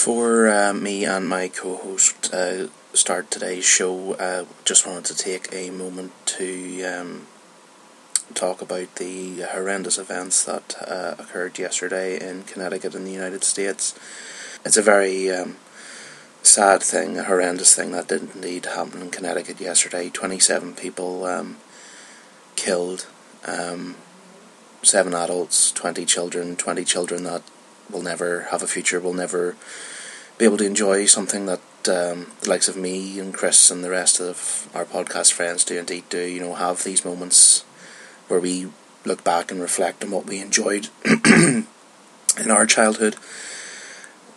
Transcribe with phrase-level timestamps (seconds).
[0.00, 5.52] Before uh, me and my co-host uh, start today's show, uh, just wanted to take
[5.52, 7.26] a moment to um,
[8.32, 13.94] talk about the horrendous events that uh, occurred yesterday in Connecticut in the United States.
[14.64, 15.58] It's a very um,
[16.42, 20.08] sad thing, a horrendous thing that did indeed happen in Connecticut yesterday.
[20.08, 21.58] 27 people um,
[22.56, 23.06] killed,
[23.46, 23.96] um,
[24.82, 27.42] 7 adults, 20 children, 20 children that
[27.90, 29.56] will never have a future, will never
[30.40, 33.90] be able to enjoy something that um, the likes of me and Chris and the
[33.90, 37.60] rest of our podcast friends do indeed do, you know, have these moments
[38.26, 38.70] where we
[39.04, 41.66] look back and reflect on what we enjoyed in
[42.48, 43.16] our childhood.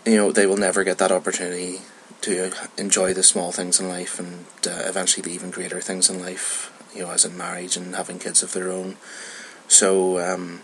[0.06, 1.80] You know, they will never get that opportunity
[2.20, 6.20] to enjoy the small things in life and uh, eventually the even greater things in
[6.20, 8.98] life, you know, as in marriage and having kids of their own.
[9.70, 10.64] So, um,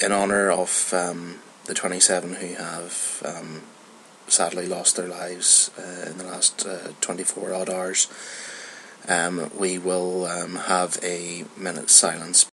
[0.00, 3.62] in honour of um, the 27 who have um,
[4.30, 8.08] sadly lost their lives uh, in the last uh, 24 odd hours,
[9.08, 12.46] um, we will um, have a minute's silence.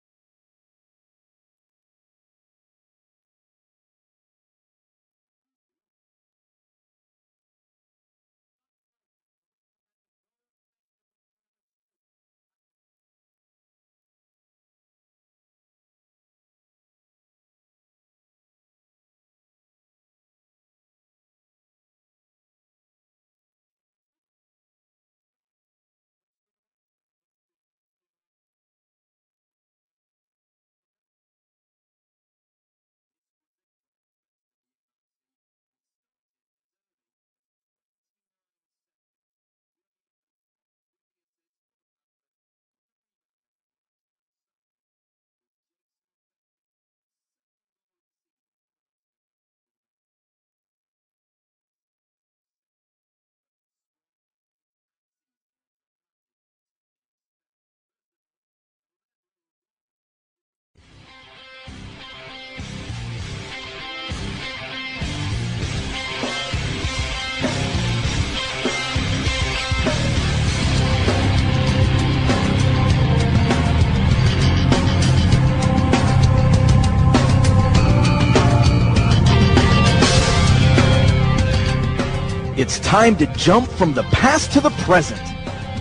[82.92, 85.19] Time to jump from the past to the present.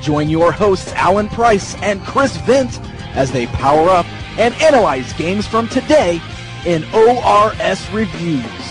[0.02, 2.80] Join your hosts Alan Price and Chris Vint
[3.16, 4.06] as they power up
[4.40, 6.22] and analyze games from today
[6.66, 8.71] in ORS Reviews.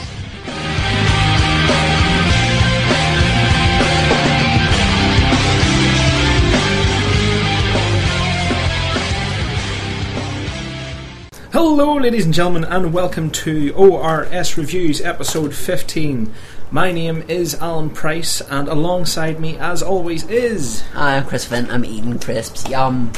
[11.63, 16.33] Hello, ladies and gentlemen, and welcome to ORS Reviews episode 15.
[16.71, 21.71] My name is Alan Price, and alongside me, as always, is, Hi, I'm Chris Vint.
[21.71, 22.67] I'm eating crisps.
[22.67, 23.13] Yum.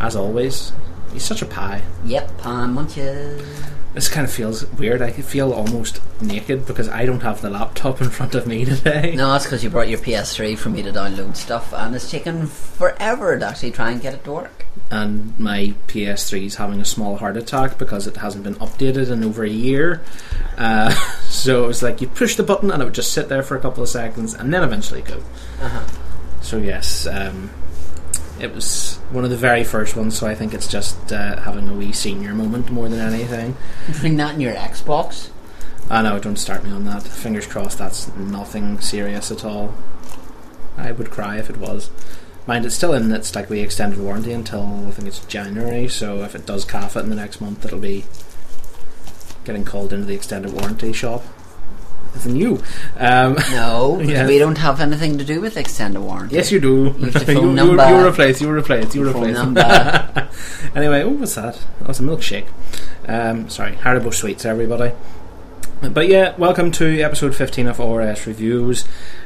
[0.00, 0.72] as always,
[1.12, 1.82] he's such a pie.
[2.04, 3.71] Yep, pie munches.
[3.94, 5.02] This kind of feels weird.
[5.02, 9.14] I feel almost naked because I don't have the laptop in front of me today.
[9.14, 12.46] No, that's because you brought your PS3 for me to download stuff, and it's taken
[12.46, 14.64] forever to actually try and get it to work.
[14.90, 19.22] And my PS3 is having a small heart attack because it hasn't been updated in
[19.24, 20.02] over a year.
[20.56, 20.90] Uh,
[21.24, 23.56] so it was like you push the button and it would just sit there for
[23.56, 25.22] a couple of seconds and then eventually go.
[25.60, 25.86] Uh-huh.
[26.40, 27.50] So yes, um,
[28.40, 30.18] it was one of the very first ones.
[30.18, 33.56] So I think it's just uh, having a wee senior moment more than anything.
[34.00, 35.30] Bring that in your Xbox.
[35.90, 37.02] I know, don't start me on that.
[37.02, 39.74] Fingers crossed, that's nothing serious at all.
[40.76, 41.90] I would cry if it was.
[42.46, 45.88] Mind it's still in its like the extended warranty until I think it's January.
[45.88, 48.04] So if it does calf it in the next month, it'll be
[49.44, 51.22] getting called into the extended warranty shop.
[52.24, 52.62] Than you.
[52.98, 54.28] Um, No, Yes.
[54.28, 56.36] we don't have anything to do with extended warranty.
[56.36, 56.94] Yes, you do.
[56.98, 57.88] You have you, phone you, number.
[57.88, 58.40] you replace.
[58.40, 58.94] You replace.
[58.94, 59.34] You replace.
[59.34, 59.60] number.
[60.76, 61.58] anyway, oh, was that?
[61.80, 62.46] That was a milkshake.
[63.08, 64.92] Um, sorry, Haribo sweets, everybody.
[65.80, 68.84] But yeah, welcome to episode 15 of ORS Reviews.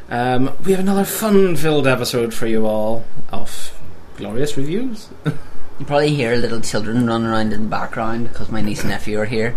[0.08, 3.78] Um, we have another fun-filled episode for you all of
[4.16, 5.08] glorious reviews.
[5.26, 9.18] You probably hear little children running around in the background because my niece and nephew
[9.20, 9.54] are here.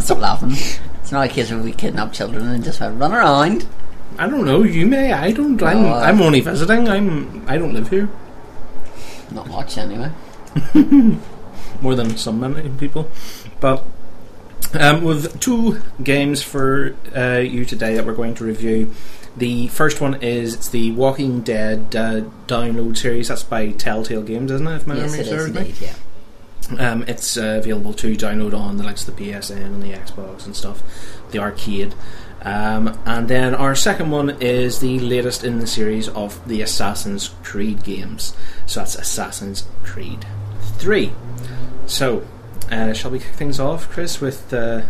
[0.00, 0.54] Stop laughing.
[1.08, 3.66] It's not a case of we kidnap children and just have run around.
[4.18, 4.62] I don't know.
[4.62, 5.10] You may.
[5.10, 5.62] I don't.
[5.62, 5.84] I'm.
[5.84, 6.86] No, I'm only visiting.
[6.86, 7.48] I'm.
[7.48, 8.10] I don't live here.
[9.30, 10.12] Not much anyway.
[11.80, 13.10] more than some many people.
[13.58, 13.86] But
[14.78, 18.94] um, with two games for uh, you today that we're going to review.
[19.34, 23.28] The first one is it's the Walking Dead uh, download series.
[23.28, 24.76] That's by Telltale Games, isn't it?
[24.76, 25.60] If my yes, memory serves me.
[25.60, 25.80] indeed.
[25.80, 25.94] Yeah.
[26.78, 30.44] Um, it's uh, available to download on the likes of the PSN and the Xbox
[30.44, 30.82] and stuff,
[31.30, 31.94] the arcade.
[32.42, 37.34] Um, and then our second one is the latest in the series of the Assassin's
[37.42, 38.34] Creed games.
[38.66, 40.24] So that's Assassin's Creed
[40.78, 41.12] 3.
[41.86, 42.26] So,
[42.70, 44.82] uh, shall we kick things off, Chris, with uh,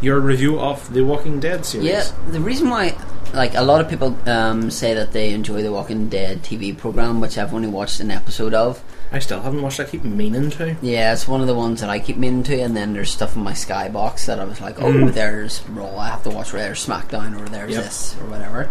[0.00, 1.88] your review of the Walking Dead series?
[1.88, 2.96] Yeah, the reason why,
[3.34, 7.20] like, a lot of people um, say that they enjoy the Walking Dead TV program,
[7.20, 8.82] which I've only watched an episode of.
[9.12, 9.80] I still haven't watched.
[9.80, 10.76] I keep meaning to.
[10.82, 13.34] Yeah, it's one of the ones that I keep meaning to, and then there's stuff
[13.36, 15.12] in my Skybox that I was like, oh, Mm.
[15.14, 17.82] there's Raw, I have to watch, there's SmackDown, or there's Yep.
[17.84, 18.70] this, or whatever.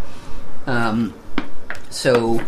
[0.66, 1.14] Um,
[1.90, 2.42] so,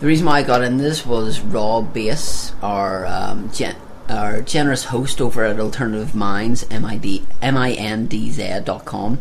[0.00, 3.76] the reason why I got in this was Raw Base, our, um, gen-
[4.10, 9.18] our generous host over at Alternative Minds, M-I-D- M-I-N-D-Z.com,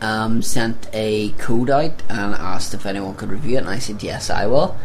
[0.00, 4.02] um, sent a code out and asked if anyone could review it, and I said,
[4.02, 4.76] yes, I will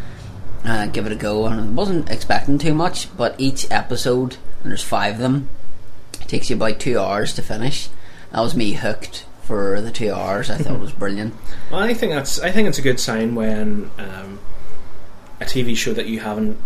[0.64, 1.46] uh, give it a go.
[1.46, 5.48] And I wasn't expecting too much, but each episode, and there's five of them,
[6.26, 7.88] takes you about two hours to finish.
[8.32, 10.50] That was me hooked for the two hours.
[10.50, 11.34] I thought it was brilliant.
[11.70, 12.40] Well, I think that's.
[12.40, 14.38] I think it's a good sign when um,
[15.40, 16.56] a TV show that you haven't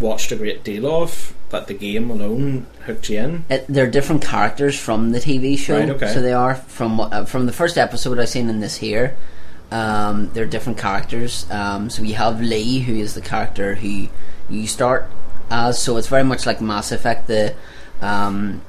[0.00, 3.44] watched a great deal of that the game alone hooked you in.
[3.48, 6.12] It, they're different characters from the TV show, Right, okay.
[6.12, 9.16] so they are from what- uh, from the first episode I've seen in this here.
[9.74, 11.50] Um, they're different characters.
[11.50, 14.08] Um, so you have Lee, who is the character who
[14.48, 15.10] you start
[15.50, 15.82] as.
[15.82, 17.26] So it's very much like Mass Effect.
[17.26, 17.54] The
[18.00, 18.62] um,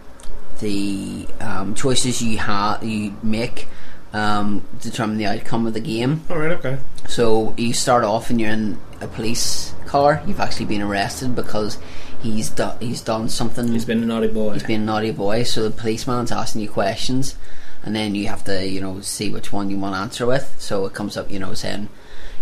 [0.59, 3.67] the um, choices you have you make
[4.13, 6.23] um, determine the outcome of the game.
[6.29, 6.51] All right.
[6.53, 6.79] Okay.
[7.07, 10.23] So you start off and you're in a police car.
[10.25, 11.77] You've actually been arrested because
[12.21, 13.67] he's do- he's done something.
[13.71, 14.53] He's been a naughty boy.
[14.53, 15.43] He's been a naughty boy.
[15.43, 17.35] So the policeman's asking you questions,
[17.85, 20.55] and then you have to you know see which one you want to answer with.
[20.57, 21.89] So it comes up you know saying.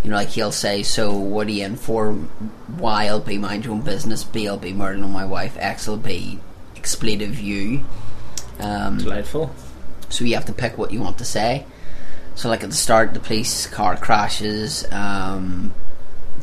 [0.04, 2.18] You know, like he'll say, "So what are you in for?"
[2.78, 4.26] Y, I'll be mind your own business.
[4.26, 5.56] B, I'll be murdering my wife.
[5.58, 6.42] X, will be
[6.76, 7.86] expletive you.
[8.60, 9.56] Um, Delightful.
[10.10, 11.66] so you have to pick what you want to say.
[12.36, 14.86] So, like at the start, the police car crashes.
[14.92, 15.74] Um,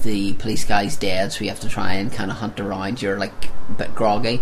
[0.03, 3.03] the police guy's dead, so you have to try and kind of hunt around.
[3.03, 4.41] You're like a bit groggy.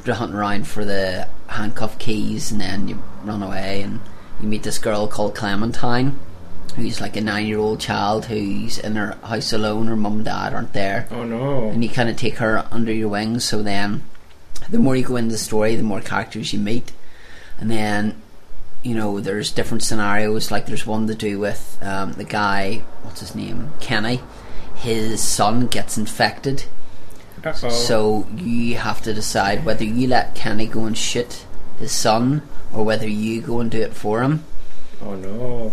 [0.00, 4.00] You have to hunt around for the handcuff keys, and then you run away and
[4.40, 6.18] you meet this girl called Clementine,
[6.74, 9.88] who's like a nine-year-old child who's in her house alone.
[9.88, 11.68] Her mum and dad aren't there Oh no.
[11.68, 13.44] and you kind of take her under your wings.
[13.44, 14.02] So then,
[14.70, 16.92] the more you go into the story, the more characters you meet,
[17.58, 18.22] and then
[18.82, 20.50] you know there's different scenarios.
[20.50, 24.20] Like there's one to do with um, the guy, what's his name, Kenny.
[24.76, 26.64] His son gets infected,
[27.44, 27.68] Uh-oh.
[27.70, 31.44] so you have to decide whether you let Kenny go and shoot
[31.78, 32.42] his son
[32.72, 34.44] or whether you go and do it for him.
[35.02, 35.72] Oh no.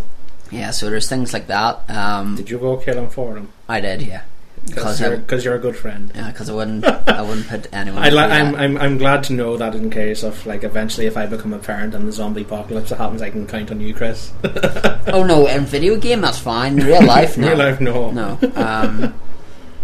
[0.52, 1.90] Yeah, so there's things like that.
[1.90, 3.50] Um, Did you go kill him for him?
[3.68, 4.22] I did, yeah,
[4.66, 6.10] Because you're, you're a good friend.
[6.16, 8.02] yeah, because I wouldn't, I wouldn't put anyone.
[8.02, 11.18] I li- I'm, I'm I'm glad to know that in case of like eventually if
[11.18, 14.32] I become a parent and the zombie apocalypse happens, I can count on you, Chris.
[15.08, 16.80] Oh no, in video game that's fine.
[16.80, 17.50] In real life, no.
[17.50, 18.12] Real life, no.
[18.12, 18.40] No.
[18.56, 19.14] Um,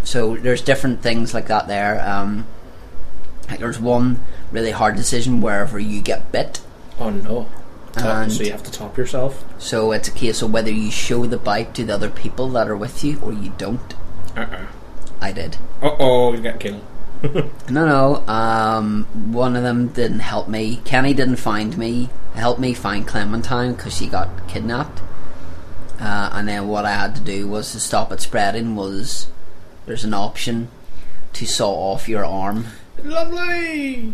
[0.03, 2.01] so there's different things like that there.
[2.07, 2.45] Um,
[3.49, 4.19] like there's one
[4.51, 6.61] really hard decision wherever you get bit.
[6.99, 7.47] Oh no.
[7.93, 9.43] Top, And- so you have to top yourself.
[9.59, 12.67] So it's a case of whether you show the bite to the other people that
[12.67, 13.93] are with you or you don't.
[14.35, 14.65] Uh-uh.
[15.21, 15.57] I did.
[15.81, 16.81] Uh oh, you got killed.
[17.69, 18.27] No, no.
[18.33, 20.81] Um, one of them didn't help me.
[20.83, 22.09] Kenny didn't find me.
[22.33, 24.99] Help me find Clementine because she got kidnapped.
[26.01, 28.75] Uh, and then what I had to do was to stop it spreading.
[28.75, 29.27] Was
[29.85, 30.69] there's an option
[31.33, 32.65] to saw off your arm.
[33.03, 34.11] Lovely.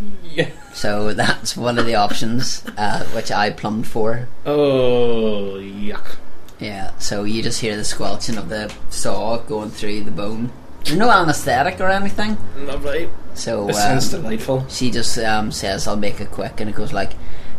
[0.73, 4.27] So that's one of the options uh, which I plumbed for.
[4.45, 6.15] Oh yuck.
[6.59, 6.91] Yeah.
[6.99, 10.51] So you just hear the squelching of the saw going through the bone.
[10.85, 12.37] There's no anaesthetic or anything.
[12.57, 13.09] Lovely.
[13.33, 14.65] So This um, sounds delightful.
[14.69, 17.13] she just um, says, "I'll make it quick," and it goes like,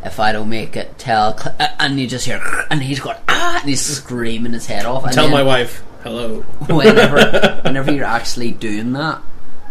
[0.04, 2.40] "If I don't make it, tell," Cl-, uh, and you just hear,
[2.70, 5.04] and he's going, "Ah!" and he's screaming his head off.
[5.04, 6.40] And Tell then my wife hello.
[6.68, 9.22] whenever, whenever you're actually doing that,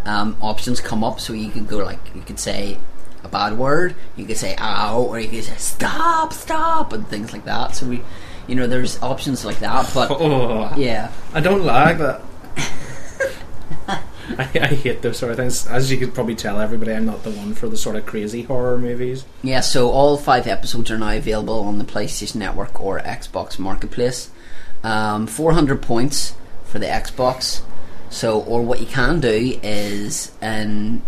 [0.05, 2.77] um, options come up, so you could go like, you could say
[3.23, 7.33] a bad word, you could say "ow," or you could say "stop, stop," and things
[7.33, 7.75] like that.
[7.75, 8.01] So we,
[8.47, 11.11] you know, there's options like that, but Oh, yeah.
[11.33, 12.21] I don't like that.
[14.37, 15.65] I, I hate those sort of things.
[15.67, 18.43] As you could probably tell, everybody, I'm not the one for the sort of crazy
[18.43, 19.25] horror movies.
[19.41, 24.29] Yeah, so all five episodes are now available on the PlayStation Network or Xbox Marketplace.
[24.83, 27.61] Um, 400 points for the Xbox.
[28.09, 31.03] So, or what you can do is in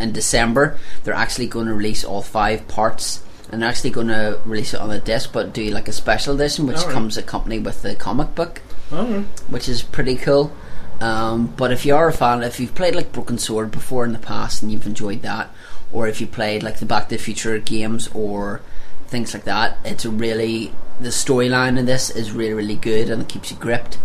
[0.00, 4.38] in December they're actually going to release all five parts, and they're actually going to
[4.44, 6.92] release it on a disc, but do like a special edition which Alright.
[6.92, 10.52] comes accompanied with the comic book Oh, which is pretty cool.
[11.00, 14.12] Um, but if you are a fan, if you've played like Broken Sword before in
[14.12, 15.50] the past and you've enjoyed that,
[15.92, 18.60] or if you played like the Back to the Future games or
[19.06, 23.22] things like that, it's a really the storyline in this is really really good and
[23.22, 23.98] it keeps you gripped.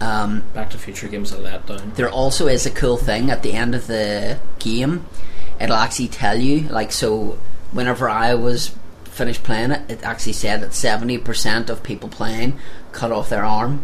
[0.00, 1.94] Um, Back to Future games a letdown.
[1.96, 5.06] there also is a cool thing at the end of the game.
[5.60, 7.36] It'll actually tell you, like, so
[7.72, 12.60] whenever I was finished playing it, it actually said that 70% of people playing
[12.92, 13.82] cut off their arm.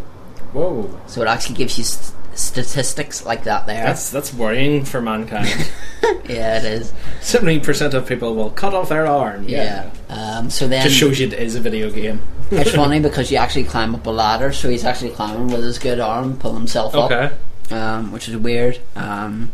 [0.53, 3.85] Whoa, So it actually gives you st- statistics like that there.
[3.85, 5.47] that's that's worrying for mankind.
[6.29, 6.93] yeah, it is.
[7.21, 9.47] Seventy percent of people will cut off their arm.
[9.47, 9.89] Yeah.
[10.09, 12.21] Um, so then just shows you it is a video game.
[12.51, 15.79] it's funny because you actually climb up a ladder, so he's actually climbing with his
[15.79, 17.11] good arm, pull himself up.
[17.11, 17.35] Okay.
[17.75, 18.79] um, which is weird.
[18.95, 19.51] Um,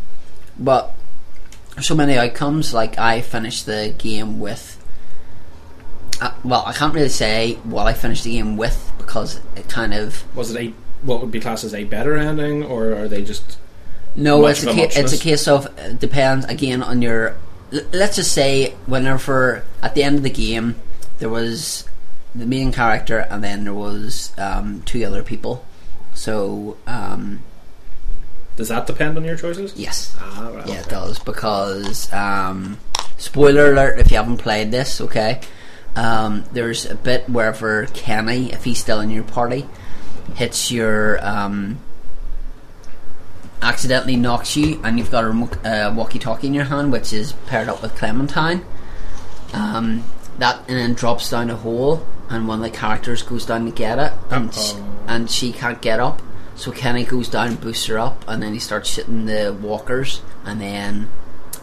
[0.58, 0.94] but
[1.80, 2.74] so many outcomes.
[2.74, 4.78] Like I finished the game with.
[6.20, 9.94] Uh, well, I can't really say what I finished the game with because it kind
[9.94, 13.22] of Was it a what would be classed as a better ending, or are they
[13.24, 13.58] just
[14.16, 14.46] no.
[14.46, 17.36] It's a a ca- it's a case of uh, depends again on your.
[17.72, 20.76] l- Let's just say whenever at the end of the game
[21.18, 21.84] there was
[22.34, 25.64] the main character and then there was um, two other people.
[26.14, 27.42] So um,
[28.56, 29.74] does that depend on your choices?
[29.76, 32.78] yes, Ah, right, Yeah, it does because um,
[33.18, 35.40] spoiler alert if you haven't played this, okay.
[35.96, 39.66] Um, there's a bit wherever Kenny, if he's still in your party,
[40.34, 41.78] hits your um,
[43.60, 47.32] accidentally knocks you, and you've got a remote, uh, walkie-talkie in your hand, which is
[47.46, 48.64] paired up with Clementine.
[49.52, 50.04] Um,
[50.38, 53.70] that and then drops down a hole, and one of the characters goes down to
[53.70, 54.72] get it, and sh-
[55.06, 56.22] and she can't get up.
[56.54, 60.22] So Kenny goes down and boosts her up, and then he starts shitting the walkers,
[60.44, 61.08] and then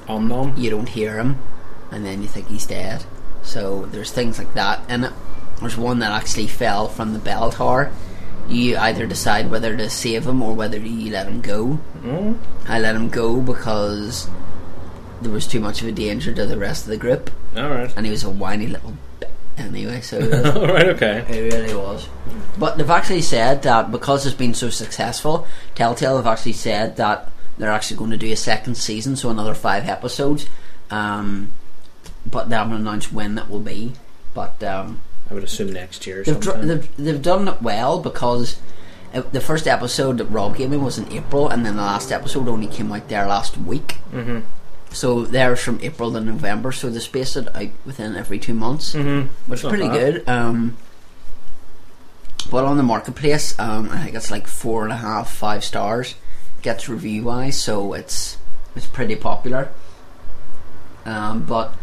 [0.07, 0.57] Om nom.
[0.57, 1.39] you don't hear him,
[1.91, 3.05] and then you think he's dead.
[3.41, 5.13] So there's things like that in it.
[5.59, 7.91] There's one that actually fell from the bell tower.
[8.49, 11.79] You either decide whether to save him or whether you let him go.
[12.01, 12.37] Mm.
[12.67, 14.27] I let him go because
[15.21, 17.93] there was too much of a danger to the rest of the group, All right.
[17.95, 20.01] and he was a whiny little bit anyway.
[20.01, 20.17] So
[20.55, 20.87] All right.
[20.87, 21.25] Okay.
[21.29, 22.07] It really was.
[22.57, 27.31] But they've actually said that because it's been so successful, Telltale have actually said that
[27.57, 30.47] they're actually going to do a second season, so another five episodes.
[30.89, 31.51] Um,
[32.25, 33.93] but they haven't announced when that will be.
[34.33, 36.21] But um, I would assume next year.
[36.21, 38.59] Or they've, dr- they've they've done it well because
[39.13, 42.11] uh, the first episode that Rob gave me was in April, and then the last
[42.11, 43.97] episode only came out there last week.
[44.11, 44.43] Mhm.
[44.91, 48.95] So they're from April to November, so they space it out within every two months
[48.95, 49.27] Mhm.
[49.45, 49.93] which is pretty bad.
[50.25, 50.29] good.
[50.29, 50.77] Um,
[52.49, 56.15] but on the marketplace, um, I think it's like four and a half, five stars.
[56.63, 58.37] Gets review wise, so it's
[58.75, 59.69] it's pretty popular.
[61.05, 61.73] Um, but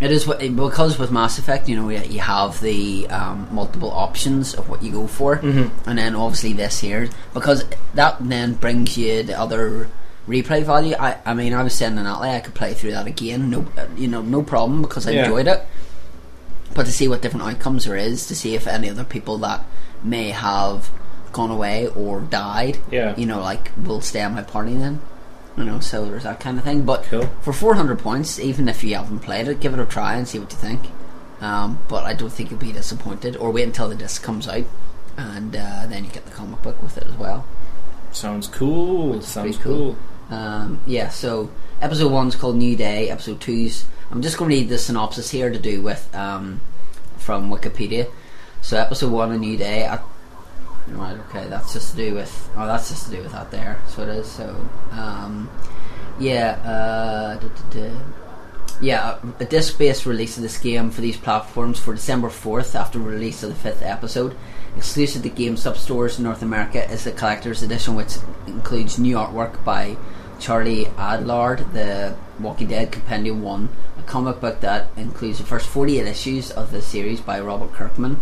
[0.00, 4.54] it is what because with Mass Effect, you know, you, have the um, multiple options
[4.54, 5.70] of what you go for, Mhm.
[5.86, 7.64] and then obviously this here because
[7.94, 9.88] that then brings you the other
[10.28, 10.94] replay value.
[10.98, 13.66] I, I mean, I was saying in Natalie, I could play through that again, no,
[13.76, 15.24] uh, you know, no problem because I Yeah.
[15.24, 15.66] enjoyed it.
[16.72, 19.64] But to see what different outcomes there is, to see if any other people that
[20.04, 20.88] may have
[21.32, 23.14] gone away or died, Yeah.
[23.16, 25.00] you know, like will stay on my party then.
[25.56, 26.82] You know, so there's that kind of thing.
[26.82, 27.26] But Cool.
[27.42, 30.38] for 400 points, even if you haven't played it, give it a try and see
[30.38, 30.80] what you think.
[31.40, 33.36] Um, but I don't think you'll be disappointed.
[33.36, 34.64] Or wait until the disc comes out,
[35.16, 37.46] and uh, then you get the comic book with it as well.
[38.12, 39.20] Sounds cool.
[39.22, 39.96] Sounds cool.
[40.30, 40.36] cool.
[40.36, 43.08] Um, yeah, so episode one's called New Day.
[43.10, 46.60] Episode two's I'm just going to read the synopsis here to do with um,
[47.16, 48.10] from Wikipedia.
[48.60, 49.86] So episode one, A New Day.
[49.86, 49.98] I,
[50.98, 52.50] right, okay, that's just to do with.
[52.56, 53.80] Oh, that's just to do with that there.
[53.88, 54.26] So it is.
[54.26, 55.50] So um,
[56.18, 57.98] yeah, uh, duh, duh, duh.
[58.80, 63.42] yeah, a disc-based release of this game for these platforms for December fourth after release
[63.42, 64.36] of the fifth episode.
[64.76, 68.14] Exclusive to GameStop stores in North America is the collector's edition, which
[68.46, 69.96] includes new artwork by
[70.38, 73.68] Charlie Adlard, the Walking Dead Compendium One,
[73.98, 78.20] a comic book that includes the first forty-eight issues of the series by Robert Kirkman.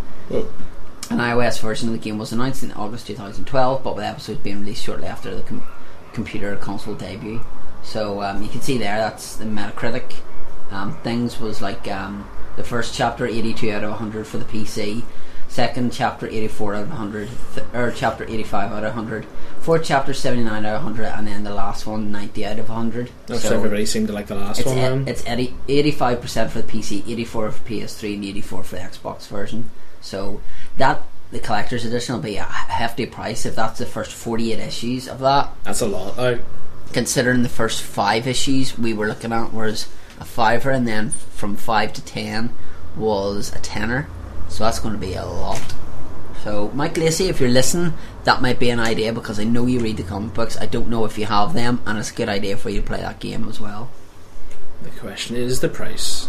[1.10, 4.60] An iOS version of the game was announced in August 2012, but with episodes being
[4.60, 5.66] released shortly after the com-
[6.12, 7.40] computer console debut.
[7.82, 10.16] So um, you can see there that's the Metacritic
[10.70, 15.02] um, things was like um, the first chapter 82 out of 100 for the PC,
[15.48, 19.24] second chapter 84 out of 100, th- or chapter 85 out of 100,
[19.60, 23.10] fourth chapter 79 out of 100, and then the last one 90 out of 100.
[23.26, 25.08] That's everybody seemed to like the last It's, one.
[25.08, 25.54] e- it's 80,
[25.92, 29.70] 85% for the PC, 84 for PS3, and 84 for the Xbox version.
[30.00, 30.40] So
[30.76, 35.08] that the collector's edition will be a hefty price if that's the first 48 issues
[35.08, 35.50] of that.
[35.64, 36.16] That's a lot.
[36.16, 36.42] Like,
[36.92, 39.88] Considering the first five issues we were looking at was
[40.18, 42.50] a fiver, and then from five to ten
[42.96, 44.08] was a tenner.
[44.48, 45.74] So that's going to be a lot.
[46.42, 47.92] So, Mike Lacey, if you're listening,
[48.24, 50.56] that might be an idea because I know you read the comic books.
[50.56, 52.86] I don't know if you have them, and it's a good idea for you to
[52.86, 53.90] play that game as well.
[54.82, 56.28] the question is the price.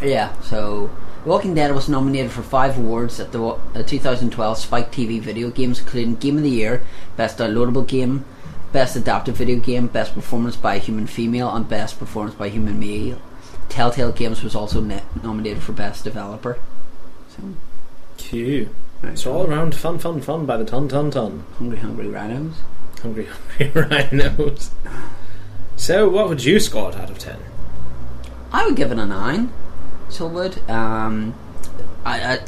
[0.00, 0.90] Yeah, so
[1.24, 5.80] Walking Dead was nominated for five awards at the uh, 2012 Spike TV Video Games,
[5.80, 6.82] including Game of the Year,
[7.16, 8.24] Best Downloadable Game,
[8.72, 12.78] Best Adaptive Video Game, Best Performance by a Human Female, and Best Performance by Human
[12.78, 13.20] Male.
[13.68, 16.58] Telltale Games was also ne- nominated for Best Developer.
[17.30, 17.42] So,
[18.16, 18.70] Q.
[19.02, 19.18] right.
[19.18, 21.44] So all around fun, fun, fun by the ton, ton, ton.
[21.58, 22.54] Hungry Hungry Rhinos.
[23.02, 23.26] Hungry,
[23.58, 24.70] hungry rhinos.
[25.76, 27.38] So, what would you score it out of 10?
[28.52, 29.52] I would give it a nine.
[30.08, 30.68] So would.
[30.70, 31.34] Um,
[32.04, 32.38] I, I,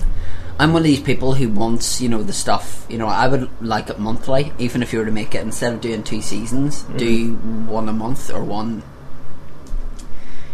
[0.59, 2.87] I'm one of these people who wants, you know, the stuff.
[2.89, 5.73] You know, I would like it monthly, even if you were to make it instead
[5.73, 7.35] of doing two seasons, do
[7.67, 8.83] one a month or one.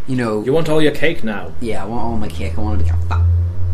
[0.07, 1.53] You know, You want all your cake now?
[1.61, 2.57] yeah, I want all my cake.
[2.57, 3.25] I want it to get fat.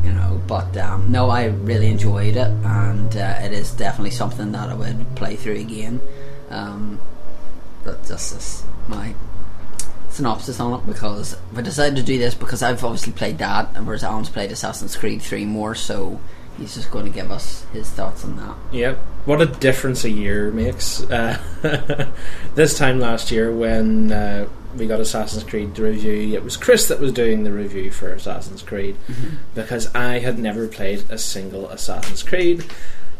[0.02, 4.50] You know, but um, no, I really enjoyed it, and uh, it is definitely something
[4.52, 6.00] that I would play through again.
[6.50, 6.98] Um,
[7.84, 9.14] but just is my
[10.12, 13.86] synopsis on it because I decided to do this because I've obviously played that, and
[13.86, 16.20] whereas Alan's played Assassin's Creed 3 more, so
[16.58, 18.54] he's just going to give us his thoughts on that.
[18.72, 18.98] Yep.
[19.24, 21.02] What a difference a year makes.
[21.02, 22.12] Uh,
[22.54, 26.88] this time last year, when uh, we got Assassin's Creed the review, it was Chris
[26.88, 28.96] that was doing the review for Assassin's Creed
[29.54, 32.64] because I had never played a single Assassin's Creed.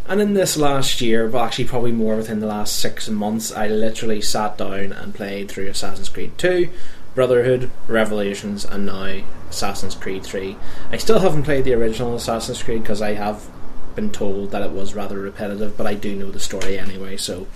[0.06, 3.68] And in this last year, well, actually, probably more within the last six months, I
[3.68, 6.68] literally sat down and played through Assassin's Creed 2,
[7.14, 10.56] Brotherhood, Revelations, and now Assassin's Creed 3.
[10.90, 13.48] I still haven't played the original Assassin's Creed because I have
[13.94, 17.46] been told that it was rather repetitive, but I do know the story anyway, so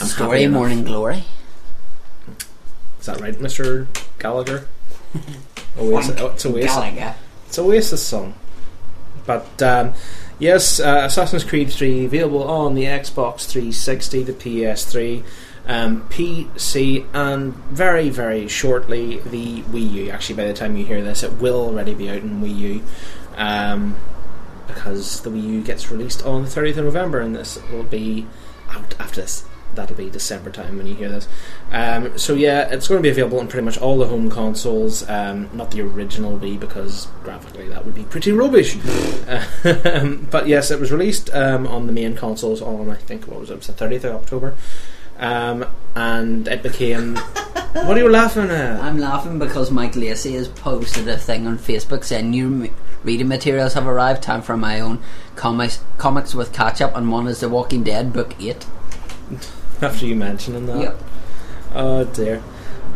[0.00, 0.46] I'm Story.
[0.46, 1.24] Morning Glory.
[3.00, 3.86] Is that right, Mr.
[4.18, 4.68] Gallagher?
[5.78, 6.70] Oasis, oh, it's Oasis.
[6.70, 7.14] Galaga.
[7.46, 8.34] It's Oasis song.
[9.26, 9.94] But um,
[10.38, 15.24] yes, uh, Assassin's Creed 3 available on the Xbox 360, the PS3,
[15.66, 20.10] um, PC, and very, very shortly the Wii U.
[20.10, 22.82] Actually, by the time you hear this, it will already be out in Wii U.
[23.36, 23.96] Um,
[24.66, 28.26] because the Wii U gets released on the 30th of November, and this will be
[28.70, 29.44] out after this.
[29.76, 31.28] That'll be December time when you hear this.
[31.70, 35.08] Um, so yeah, it's going to be available on pretty much all the home consoles.
[35.08, 38.76] Um, not the original Wii because graphically that would be pretty rubbish.
[39.64, 43.40] Um, but yes, it was released um, on the main consoles on I think what
[43.40, 43.54] was it?
[43.54, 44.54] It was the 30th of October,
[45.18, 47.16] um, and it became.
[47.72, 48.80] what are you laughing at?
[48.80, 52.70] I'm laughing because Mike Lacey has posted a thing on Facebook saying new
[53.04, 54.22] reading materials have arrived.
[54.22, 55.02] Time for my own
[55.34, 58.66] comics comics with catch up, and one is The Walking Dead book eight.
[59.82, 60.80] After you mentioning that.
[60.80, 61.02] Yep.
[61.74, 62.42] Oh dear.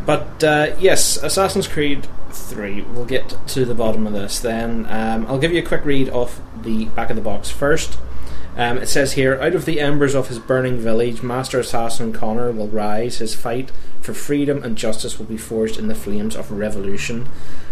[0.07, 2.83] But uh, yes, Assassin's Creed 3.
[2.83, 4.87] We'll get to the bottom of this then.
[4.89, 7.99] Um, I'll give you a quick read off the back of the box first.
[8.57, 12.51] Um, it says here Out of the embers of his burning village, Master Assassin Connor
[12.51, 13.19] will rise.
[13.19, 17.29] His fight for freedom and justice will be forged in the flames of revolution.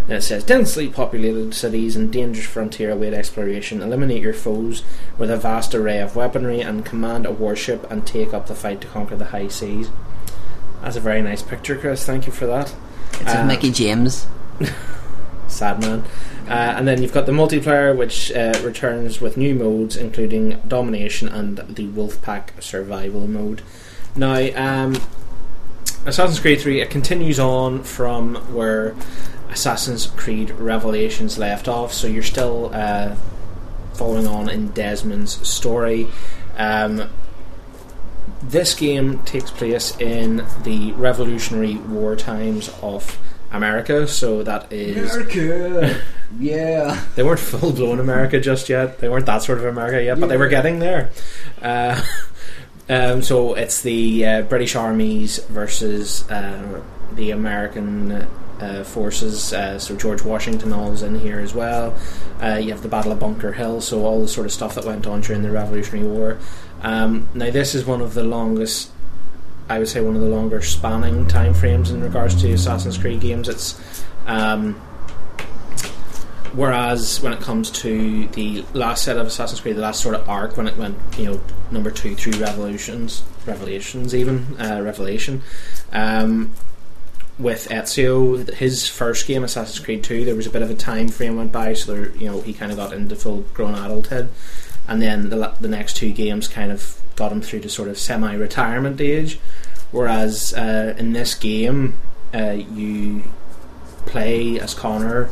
[0.08, 3.82] And it says Densely populated cities and dangerous frontier await exploration.
[3.82, 4.82] Eliminate your foes
[5.18, 8.80] with a vast array of weaponry and command a warship and take up the fight
[8.80, 9.90] to conquer the high seas.
[10.82, 12.06] That's a very nice picture, Chris.
[12.06, 12.74] Thank you for that.
[13.20, 14.26] It's Uh, of Mickey James.
[15.46, 16.04] Sad man.
[16.48, 21.28] Uh, and then you've got the multiplayer, which uh, returns with new modes, including domination
[21.28, 23.60] and the Wolfpack survival mode.
[24.16, 24.96] Now, um,
[26.06, 28.94] Assassin's Creed 3 it continues on from where
[29.50, 33.14] Assassin's Creed Revelations left off, so you're still uh,
[33.94, 36.08] following on in Desmond's story.
[36.56, 37.08] Um,
[38.42, 43.18] this game takes place in the Revolutionary War times of
[43.50, 46.00] America, so that is America.
[46.38, 47.04] yeah.
[47.16, 48.98] they weren't full blown America just yet.
[48.98, 51.10] They weren't that sort of America yet, but they were getting there.
[51.60, 52.00] Uh,
[52.88, 56.80] um, so it's the uh, British armies versus uh,
[57.14, 58.28] the American
[58.60, 59.52] uh, forces.
[59.52, 61.96] Uh, so George Washington all all's in here as well.
[62.42, 63.80] Uh, you have the Battle of Bunker Hill.
[63.80, 66.38] So all the sort of stuff that went on during the Revolutionary War.
[66.82, 68.90] Um, now this is one of the longest.
[69.68, 73.20] I would say one of the longer spanning time frames in regards to Assassin's Creed
[73.20, 73.48] games.
[73.48, 74.80] It's um,
[76.52, 80.28] Whereas when it comes to the last set of Assassin's Creed, the last sort of
[80.28, 81.40] arc, when it went, you know,
[81.70, 85.42] number two through Revolutions, Revelations even, uh, Revelation,
[85.92, 86.54] um,
[87.38, 91.08] with Ezio, his first game, Assassin's Creed 2, there was a bit of a time
[91.08, 94.28] frame went by, so there, you know, he kind of got into full grown adulthood.
[94.88, 97.98] And then the, the next two games kind of got him through to sort of
[97.98, 99.38] semi retirement age.
[99.90, 101.98] Whereas uh, in this game,
[102.34, 103.24] uh, you
[104.06, 105.26] play as Connor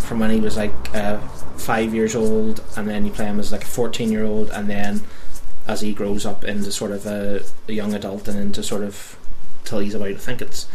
[0.00, 1.18] from when he was like uh,
[1.56, 4.68] five years old, and then you play him as like a fourteen year old, and
[4.68, 5.02] then
[5.66, 9.16] as he grows up into sort of a, a young adult and into sort of
[9.64, 10.66] till he's about I think it's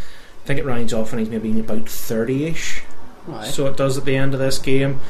[0.48, 2.82] think it rounds off when he's maybe about thirty ish.
[3.26, 3.46] Right.
[3.46, 5.00] So it does at the end of this game.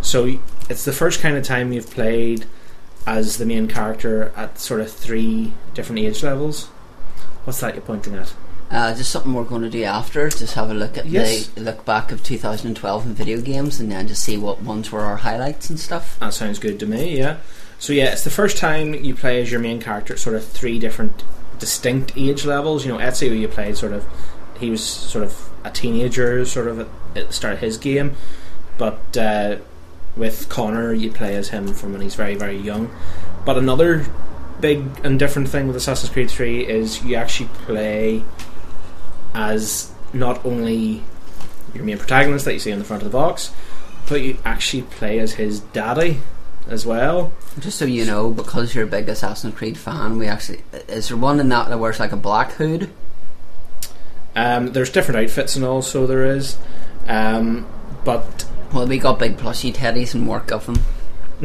[0.00, 2.44] So it's the first kind of time you've played
[3.06, 6.66] as the main character at sort of three different age levels.
[7.44, 8.34] What's that you're pointing at?
[8.70, 10.28] Uh, just something we're going to do after.
[10.28, 11.46] Just have a look at Yes.
[11.46, 15.00] the look back of 2012 in video games, and then just see what ones were
[15.00, 16.18] our highlights and stuff.
[16.18, 17.36] That sounds good to me, yeah.
[17.78, 20.44] So yeah, it's the first time you play as your main character at sort of
[20.44, 21.22] three different
[21.60, 22.84] distinct age levels.
[22.84, 24.04] You know, Ezio you played sort of
[24.58, 28.16] he was sort of a teenager sort of at, the start of his game.
[28.76, 29.56] But uh,
[30.16, 32.90] with Connor you play as him from when he's very, very young.
[33.44, 34.06] But another
[34.60, 38.24] big and different thing with Assassin's Creed 3 is you actually play
[39.34, 41.04] as not only
[41.74, 43.52] your main protagonist that you see on the front of the box,
[44.08, 46.20] but you actually play as his daddy
[46.68, 47.32] as well.
[47.58, 51.16] Just so you know, because you're a big Assassin's Creed fan, we actually is there
[51.16, 52.90] one in that that wears like a black hood?
[54.38, 56.56] Um, there's different outfits and all, so there is.
[57.08, 57.66] Um,
[58.04, 60.78] but Well, we got big plushy teddies and work of them.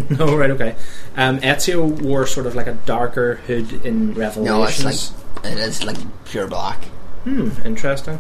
[0.10, 0.76] no, right, okay.
[1.16, 4.84] Um, Ezio wore sort of like a darker hood in Revelations.
[4.84, 5.12] No, it's
[5.44, 6.84] like it is like pure black.
[7.24, 8.20] Hmm, interesting.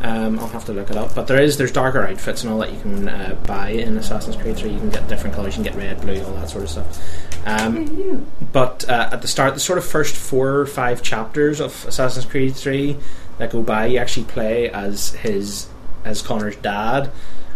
[0.00, 1.14] Um, I'll have to look it up.
[1.14, 4.34] But there is there's darker outfits and all that you can uh, buy in Assassin's
[4.36, 4.70] Creed 3.
[4.70, 5.56] You can get different colours.
[5.56, 7.46] You can get red, blue, all that sort of stuff.
[7.46, 11.84] Um, but uh, at the start, the sort of first four or five chapters of
[11.86, 12.96] Assassin's Creed 3
[13.38, 15.68] that go by, you actually play as his
[16.04, 17.10] as Connor's dad.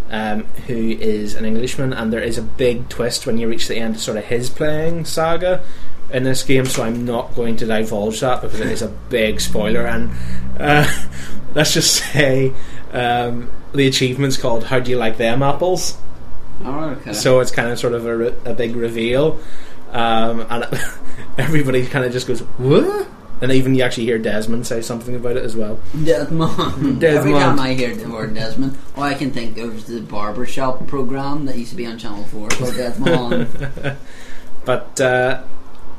[0.08, 3.76] Um, who is an Englishman, and there is a big twist when you reach the
[3.76, 5.64] end of sort of his playing saga
[6.12, 6.66] in this game.
[6.66, 9.86] So I'm not going to divulge that because it is a big spoiler.
[9.86, 10.10] And
[10.58, 10.86] uh,
[11.54, 12.52] let's just say
[12.92, 15.98] um, the achievement's called "How do you like them apples?"
[16.64, 17.12] Oh, okay.
[17.12, 19.40] So it's kind of sort of a, re- a big reveal,
[19.92, 20.66] um, and
[21.38, 23.08] everybody kind of just goes what?
[23.40, 25.78] And even you actually hear Desmond say something about it as well.
[26.04, 27.04] Desmond.
[27.04, 30.86] Every time I hear the word Desmond, all I can think of is the barbershop
[30.86, 33.68] program that used to be on Channel 4 called Desmond.
[34.66, 35.44] But uh,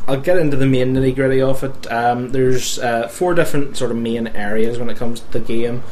[0.07, 1.91] I'll get into the main nitty gritty of it.
[1.91, 5.83] Um, there's uh, four different sort of main areas when it comes to the game.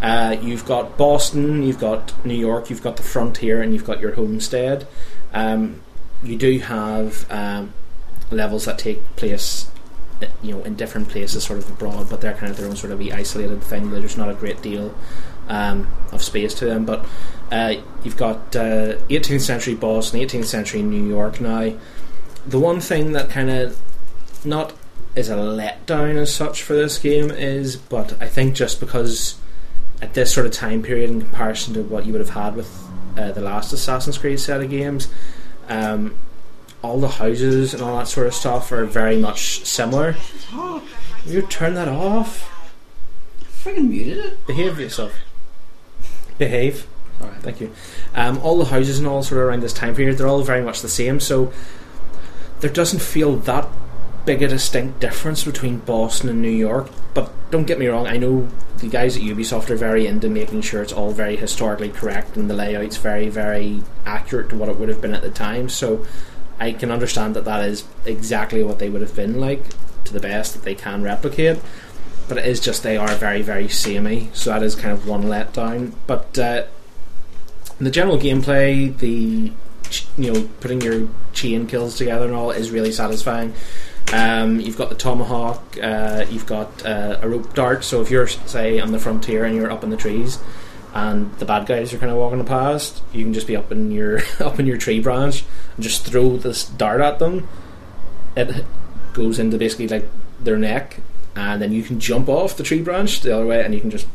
[0.00, 4.00] Uh, you've got Boston, you've got New York, you've got the frontier, and you've got
[4.00, 4.88] your homestead.
[5.32, 5.82] Um,
[6.24, 7.72] you do have um,
[8.30, 9.70] levels that take place,
[10.42, 12.92] you know, in different places, sort of abroad, but they're kind of their own sort
[12.92, 13.90] of isolated thing.
[13.90, 14.94] There's not a great deal
[15.48, 16.84] um, of space to them.
[16.84, 17.06] But
[17.50, 21.72] uh, you've got uh, 18th century Boston, 18th century New York now
[22.46, 23.78] the one thing that kind of
[24.44, 24.72] not
[25.14, 29.38] is a letdown as such for this game is, but I think just because
[30.00, 32.88] at this sort of time period in comparison to what you would have had with
[33.16, 35.08] uh, the last Assassin's Creed set of games,
[35.68, 36.16] um,
[36.82, 40.16] all the houses and all that sort of stuff are very much similar.
[41.24, 42.48] You turn that off.
[43.44, 44.46] Friggin' muted it.
[44.46, 45.14] Behave yourself.
[46.38, 46.86] Behave.
[47.20, 47.34] Sorry.
[47.40, 47.72] Thank you.
[48.14, 50.62] Um, all the houses and all sort of around this time period, they're all very
[50.62, 51.20] much the same.
[51.20, 51.52] So
[52.60, 53.68] there doesn't feel that
[54.24, 56.90] big a distinct difference between Boston and New York.
[57.14, 60.62] But don't get me wrong, I know the guys at Ubisoft are very into making
[60.62, 64.76] sure it's all very historically correct and the layout's very, very accurate to what it
[64.76, 65.68] would have been at the time.
[65.68, 66.04] So
[66.62, 69.64] I can understand that that is exactly what they would have been like
[70.04, 71.58] to the best that they can replicate.
[72.28, 75.24] But it is just they are very, very samey, so that is kind of one
[75.24, 75.92] letdown.
[76.06, 76.66] But uh,
[77.80, 79.52] the general gameplay, the
[80.16, 83.54] you know putting your chain kills together and all is really satisfying.
[84.12, 87.82] Um, you've got the tomahawk, uh, you've got uh, a rope dart.
[87.82, 90.38] So if you're say on the frontier and you're up in the trees,
[90.94, 93.90] and the bad guys are kind of walking past, you can just be up in
[93.90, 95.44] your up in your tree branch
[95.76, 97.48] and just throw this dart at them.
[98.36, 98.64] It
[99.12, 100.08] goes into basically like
[100.40, 101.00] their neck,
[101.36, 103.90] and then you can jump off the tree branch the other way, and you can
[103.90, 104.06] just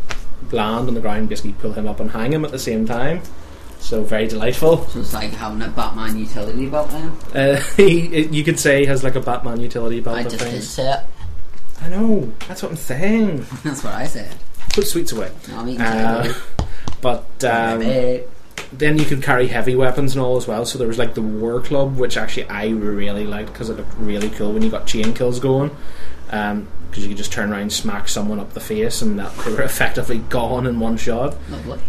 [0.52, 3.22] land on the ground, basically pull him up and hang him at the same time.
[3.80, 4.86] So very delightful.
[4.88, 7.12] So it's like having a Batman utility belt then.
[7.34, 10.64] Uh, he, you could say he has like a Batman utility belt I just did
[10.64, 11.00] say it.
[11.82, 12.32] I know.
[12.48, 13.46] That's what I'm saying.
[13.64, 14.36] That's what I said.
[14.74, 15.32] Put sweets away.
[15.48, 16.34] No, I'm eating Uh.
[17.02, 17.82] But um,
[18.74, 20.66] then you could carry heavy weapons and all as well.
[20.66, 23.94] So there was like the War Club, which actually I really liked because it looked
[23.96, 25.76] really cool when you got chain kills going.
[26.26, 29.62] Because you could just turn around, smack someone up the face, and that they were
[29.62, 31.36] effectively gone in one shot.
[31.50, 31.80] Lovely.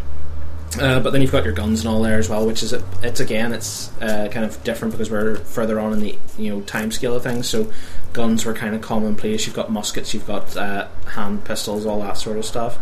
[0.78, 3.20] Uh, but then you've got your guns and all there as well, which is it's
[3.20, 6.92] again it's uh, kind of different because we're further on in the you know time
[6.92, 7.48] scale of things.
[7.48, 7.72] So
[8.12, 9.46] guns were kind of commonplace.
[9.46, 12.78] You've got muskets, you've got uh, hand pistols, all that sort of stuff.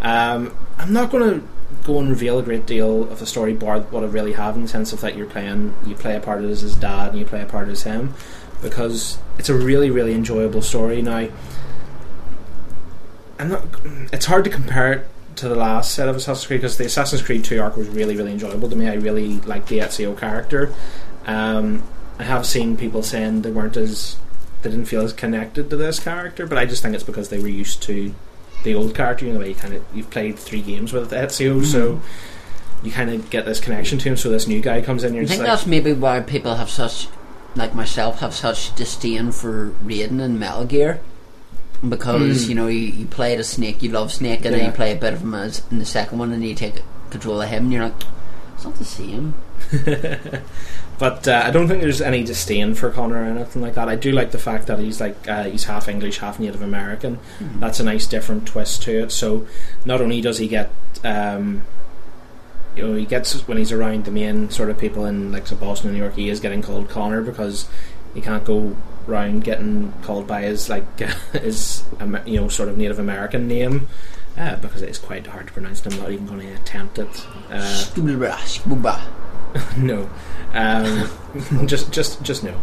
[0.00, 1.48] Um, I'm not going to
[1.84, 4.62] go and reveal a great deal of the story bar what I really have in
[4.62, 7.24] the sense of that you're playing you play a part as his dad and you
[7.24, 8.14] play a part as him
[8.62, 11.28] because it's a really really enjoyable story now.
[13.38, 13.64] I'm not.
[14.12, 17.22] It's hard to compare it to the last set of Assassin's Creed because the Assassin's
[17.22, 18.88] Creed 2 arc was really, really enjoyable to me.
[18.88, 20.74] I really liked the Ezio character.
[21.26, 21.84] Um,
[22.18, 24.16] I have seen people saying they weren't as
[24.62, 27.38] they didn't feel as connected to this character, but I just think it's because they
[27.38, 28.12] were used to
[28.64, 29.24] the old character.
[29.26, 32.00] You know, you kind of you've played three games with Ezio, so
[32.82, 34.16] you kind of get this connection to him.
[34.16, 36.70] So this new guy comes in, you're I think like, that's maybe why people have
[36.70, 37.08] such,
[37.56, 41.00] like myself, have such disdain for Raiden and Metal Gear.
[41.88, 42.48] Because, Mm.
[42.48, 44.96] you know, you, you play as Snake, you love Snake, and then you play a
[44.96, 47.72] bit of him as in the second one, and you take control of him, and
[47.72, 48.02] you're like,
[48.54, 49.34] it's not the same.
[50.98, 53.88] But uh, I don't think there's any disdain for Connor or anything like that.
[53.88, 57.20] I do like the fact that he's like uh, he's half English, half Native American.
[57.60, 59.12] That's a nice different twist to it.
[59.12, 59.46] So
[59.84, 60.72] not only does he get,
[61.04, 61.62] um,
[62.74, 65.54] you know, he gets when he's around the main sort of people in like so
[65.54, 67.68] Boston, New York, he is getting called Connor because
[68.12, 68.76] he can't go
[69.06, 70.98] round getting called by his like
[71.32, 71.84] his
[72.26, 73.86] you know sort of Native American name.
[74.36, 77.26] Uh, because it's quite hard to pronounce, and I'm not even going to attempt it.
[77.50, 77.84] Uh,
[79.76, 80.08] no,
[80.52, 81.08] um,
[81.66, 82.60] just just just no.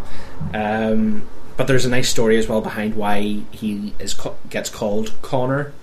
[0.54, 5.14] Um, but there's a nice story as well behind why he is ca- gets called
[5.22, 5.74] Connor.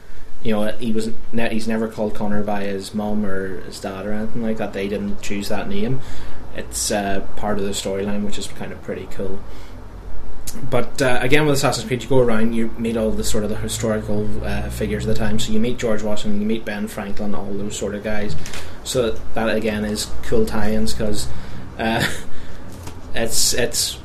[0.42, 4.07] You know, he was ne- he's never called Connor by his mum or his dad
[4.07, 4.73] or anything like that.
[4.73, 6.01] They didn't choose that name.
[6.55, 9.40] It's uh, part of the storyline, which is kind of pretty cool.
[10.71, 13.51] But uh, again, with Assassin's Creed, you go around, you meet all the sort of
[13.51, 15.38] the historical uh, figures of the time.
[15.38, 18.37] So you meet George Washington, you meet Ben Franklin, all those sort of guys.
[18.85, 21.29] So that again is cool tie-ins because
[21.79, 22.07] uh,
[23.15, 23.99] it's it's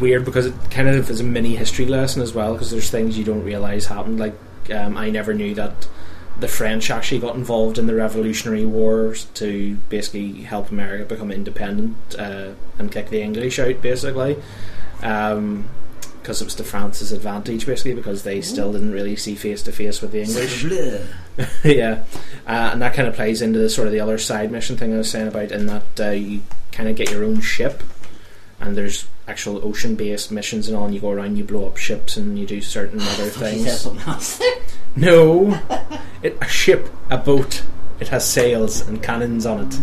[0.00, 3.18] weird because it kind of is a mini history lesson as well because there's things
[3.18, 4.18] you don't realize happened.
[4.18, 4.34] Like
[4.70, 5.86] um, I never knew that
[6.38, 11.96] the French actually got involved in the Revolutionary Wars to basically help America become independent
[12.18, 14.42] uh, and kick the English out, basically.
[15.02, 15.68] Um,
[16.22, 19.72] because it was to France's advantage, basically, because they still didn't really see face to
[19.72, 20.64] face with the English.
[21.64, 22.04] yeah,
[22.46, 24.94] uh, and that kind of plays into the sort of the other side mission thing
[24.94, 27.82] I was saying about, in that uh, you kind of get your own ship,
[28.60, 31.76] and there's actual ocean based missions and all, and you go around, you blow up
[31.76, 33.86] ships, and you do certain other things.
[34.94, 35.58] No,
[36.22, 37.62] it, a ship, a boat.
[37.98, 39.74] It has sails and cannons on it,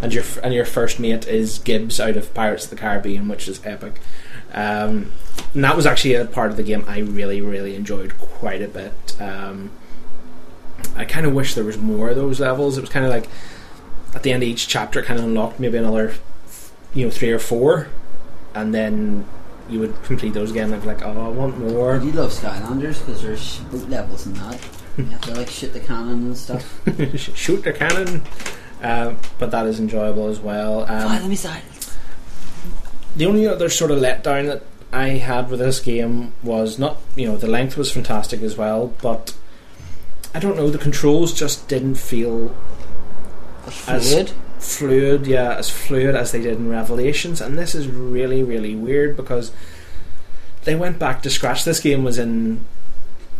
[0.00, 3.48] and your and your first mate is Gibbs out of Pirates of the Caribbean, which
[3.48, 4.00] is epic.
[4.52, 5.12] Um,
[5.54, 8.68] and that was actually a part of the game I really, really enjoyed quite a
[8.68, 9.16] bit.
[9.20, 9.70] Um,
[10.96, 12.76] I kind of wish there was more of those levels.
[12.76, 13.28] It was kind of like
[14.14, 16.14] at the end of each chapter, it kind of unlocked maybe another,
[16.94, 17.88] you know, three or four,
[18.54, 19.26] and then
[19.68, 20.66] you would complete those again.
[20.66, 21.96] And I'd be like, oh, I want more.
[21.96, 24.60] You love Skylanders because there's boat levels in that.
[24.98, 26.82] You have to like shoot the cannon and stuff.
[27.16, 28.22] shoot the cannon.
[28.82, 30.84] Uh, but that is enjoyable as well.
[30.86, 31.81] Fire Um, the missiles.
[33.16, 37.26] The only other sort of letdown that I had with this game was not, you
[37.26, 39.34] know, the length was fantastic as well, but
[40.34, 42.54] I don't know, the controls just didn't feel
[43.86, 44.32] as Fluid.
[44.58, 49.16] fluid, yeah, as fluid as they did in Revelations, and this is really, really weird
[49.16, 49.52] because
[50.64, 51.64] they went back to scratch.
[51.64, 52.64] This game was in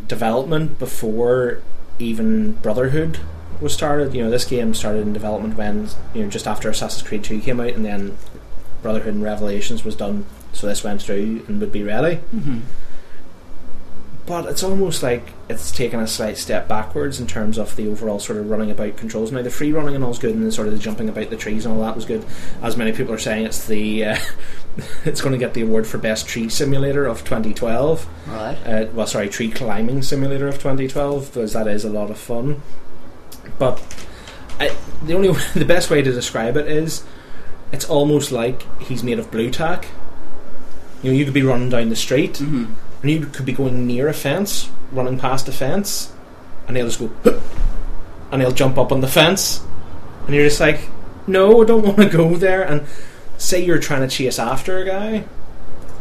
[0.07, 1.63] development before
[1.99, 3.21] even Brotherhood
[3.61, 4.15] was started.
[4.15, 7.41] You know, this game started in development when you know just after Assassin's Creed Two
[7.41, 8.17] came out, and then
[8.83, 10.27] Brotherhood and Revelations was done.
[10.53, 12.17] So this went through and would be ready.
[12.35, 12.61] Mm-hmm.
[14.25, 18.21] But it's almost like it's taken a slight step backwards in terms of the overall
[18.21, 19.33] sort of running about controls.
[19.33, 21.37] Now the free running and all's good, and the sort of the jumping about the
[21.37, 22.25] trees and all that was good.
[22.63, 24.17] As many people are saying, it's the uh,
[25.05, 28.07] it's going to get the award for best tree simulator of 2012.
[28.29, 28.57] Right.
[28.65, 32.63] Uh, well, sorry, tree climbing simulator of 2012 because that is a lot of fun.
[33.59, 33.83] But
[34.61, 37.05] I, the only the best way to describe it is
[37.73, 39.87] it's almost like he's made of Blu Tack.
[41.03, 42.73] You know, you could be running down the street Mm-hmm.
[43.03, 46.13] and you could be going near a fence, running past a fence,
[46.69, 47.43] and he'll just go, "Hup,"
[48.31, 49.61] and he'll jump up on the fence,
[50.27, 50.81] and you're just like,
[51.27, 52.63] no, I don't want to go there.
[52.63, 52.83] And
[53.39, 55.25] say you're trying to chase after a guy,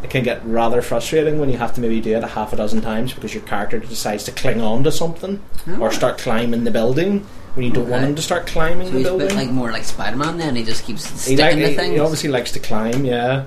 [0.03, 2.55] it can get rather frustrating when you have to maybe do it a half a
[2.55, 5.41] dozen times because your character decides to cling on to something
[5.79, 5.91] or Ah.
[5.91, 9.07] start climbing the building when you don't want him to start climbing So the he's
[9.07, 9.27] a building.
[9.27, 11.75] bit like more like Spider Man then, he just keeps He, sticking like, to he,
[11.75, 11.93] things.
[11.95, 13.45] he obviously likes to climb, yeah.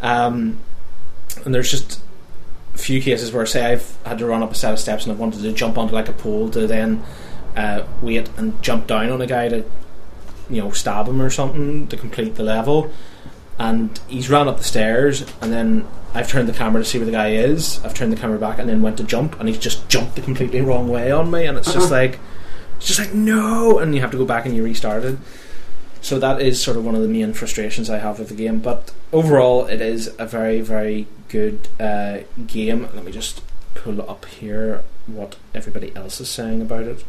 [0.00, 0.58] Um,
[1.44, 2.00] and there's just
[2.74, 5.12] a few cases where, say, I've had to run up a set of steps and
[5.12, 7.02] I've wanted to jump onto like a pole to then
[7.56, 9.64] uh, wait and jump down on a guy to,
[10.48, 12.90] you know, stab him or something to complete the level.
[13.58, 17.04] And he's ran up the stairs, and then I've turned the camera to see where
[17.06, 17.84] the guy is.
[17.84, 20.22] I've turned the camera back and then went to jump, and he's just jumped the
[20.22, 21.94] completely wrong way on me, and it's just Uh-huh.
[21.94, 22.18] like,
[22.82, 25.16] it's just like no, and you have to go back and you restart it.
[26.00, 28.58] So that is sort of one of the main frustrations I have with the game.
[28.58, 32.88] But overall, it is a very, very good uh, game.
[32.92, 33.40] Let me just
[33.76, 37.04] pull up here what everybody else is saying about it.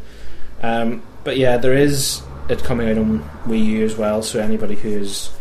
[0.62, 4.22] Um, but yeah, there is it coming out on Wii U as well.
[4.22, 5.32] So anybody who is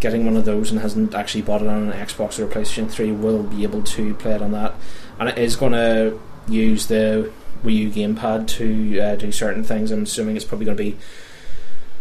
[0.00, 2.90] getting one of those and hasn't actually bought it on an Xbox or a PlayStation
[2.90, 4.74] 3 will be able to play it on that.
[5.18, 7.30] And it is going to use the
[7.66, 9.90] Wii U gamepad to uh, do certain things.
[9.90, 10.96] I'm assuming it's probably going to be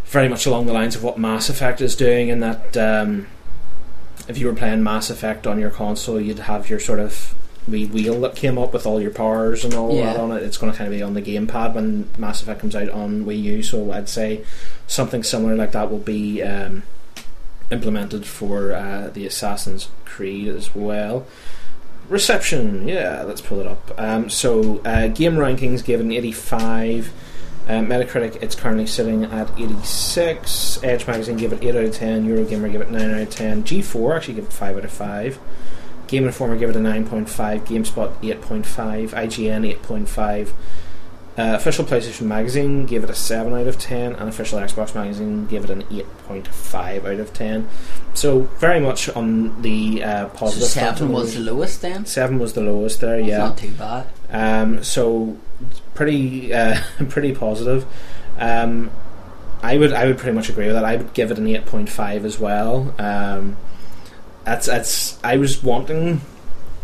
[0.06, 3.28] very much along the lines of what Mass Effect is doing, in that um,
[4.28, 7.34] if you were playing Mass Effect on your console, you'd have your sort of
[7.68, 10.14] wee wheel that came up with all your powers and all Yeah.
[10.14, 10.44] that on it.
[10.44, 13.26] It's going to kind of be on the gamepad when Mass Effect comes out on
[13.26, 13.64] Wii U.
[13.64, 14.44] So I'd say
[14.88, 16.84] something similar like that will be um,
[17.72, 21.26] implemented for uh, the Assassin's Creed as well.
[22.10, 23.92] Reception, yeah, let's pull it up.
[23.98, 27.12] Um, so, uh, game rankings given 85.
[27.68, 30.84] Uh, Metacritic, it's currently sitting at 86.
[30.84, 32.28] Edge Magazine give it 8 out of 10.
[32.28, 33.64] Eurogamer give it 9 out of 10.
[33.64, 35.40] G4 actually give it 5 out of 5.
[36.08, 37.26] Game Informer give it a 9.5.
[37.66, 39.10] GameSpot 8.5.
[39.10, 40.54] IGN 8.5.
[41.38, 45.46] Uh, official PlayStation Magazine gave it a 7 out of 10, and official Xbox Magazine
[45.48, 47.68] gave it an 8.5 out of 10.
[48.14, 52.06] So, very much on the uh, positive seven of was the lowest then.
[52.06, 53.40] Seven was the lowest there, It's yeah.
[53.40, 54.08] not too bad.
[54.32, 55.38] Um, so
[55.94, 57.86] pretty uh, pretty positive.
[58.40, 58.92] Um,
[59.62, 60.86] I would I would pretty much agree with that.
[60.86, 62.94] I would give it an eight point five as well.
[63.00, 63.58] Um,
[64.44, 66.22] that's that's I was wanting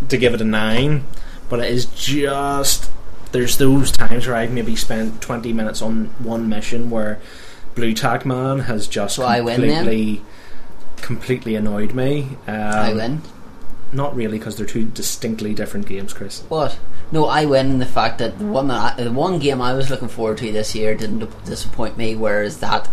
[0.10, 1.06] to give it a nine,
[1.50, 2.90] but it is just
[3.32, 7.20] there's those times where I've maybe spent twenty minutes on one mission where
[7.76, 9.70] Blu Tack Man has just So I win then?
[9.86, 10.22] completely
[10.98, 12.38] completely annoyed me.
[12.48, 13.22] Um, I win.
[13.94, 16.44] Not really, because they're two distinctly different games, Chris.
[16.48, 16.80] What?
[17.12, 19.74] No, I win in the fact that the one that I, the one game I
[19.74, 22.88] was looking forward to this year didn't disappoint me, whereas that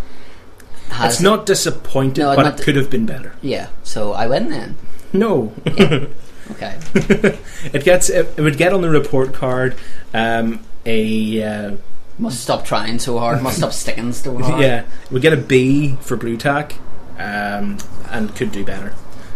[0.90, 3.34] has It's not disappointed, No, but not it could have been better.
[3.42, 4.76] Yeah, so I win then.
[5.12, 5.52] No,
[6.52, 6.78] Okay.
[7.72, 9.76] it gets it, it would get on the report card.
[10.14, 11.76] Um, a uh,
[12.18, 13.42] must stop trying so hard.
[13.42, 14.60] Must stop sticking so hard.
[14.60, 16.74] yeah, it would get a B for Blu Tack,
[17.18, 17.78] um,
[18.10, 18.94] and could do better.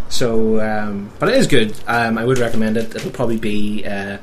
[0.09, 1.75] So, um, but it is good.
[1.87, 2.95] Um, I would recommend it.
[2.95, 4.19] It'll probably be uh,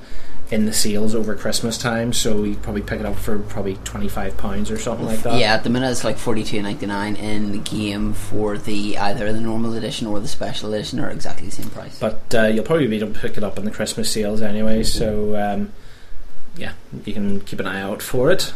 [0.52, 4.08] in the sales over Christmas time, so you probably pick it up for probably twenty
[4.08, 5.40] five pounds or something like that.
[5.40, 8.98] Yeah, at the minute it's like forty two ninety nine in the game for the
[8.98, 12.00] either the normal edition or the special edition are exactly the same price.
[12.00, 14.84] But uh, you'll probably be able to pick it up in the Christmas sales anyway.
[14.84, 15.72] So um,
[16.58, 16.74] yeah,
[17.06, 18.54] you can keep an eye out for it.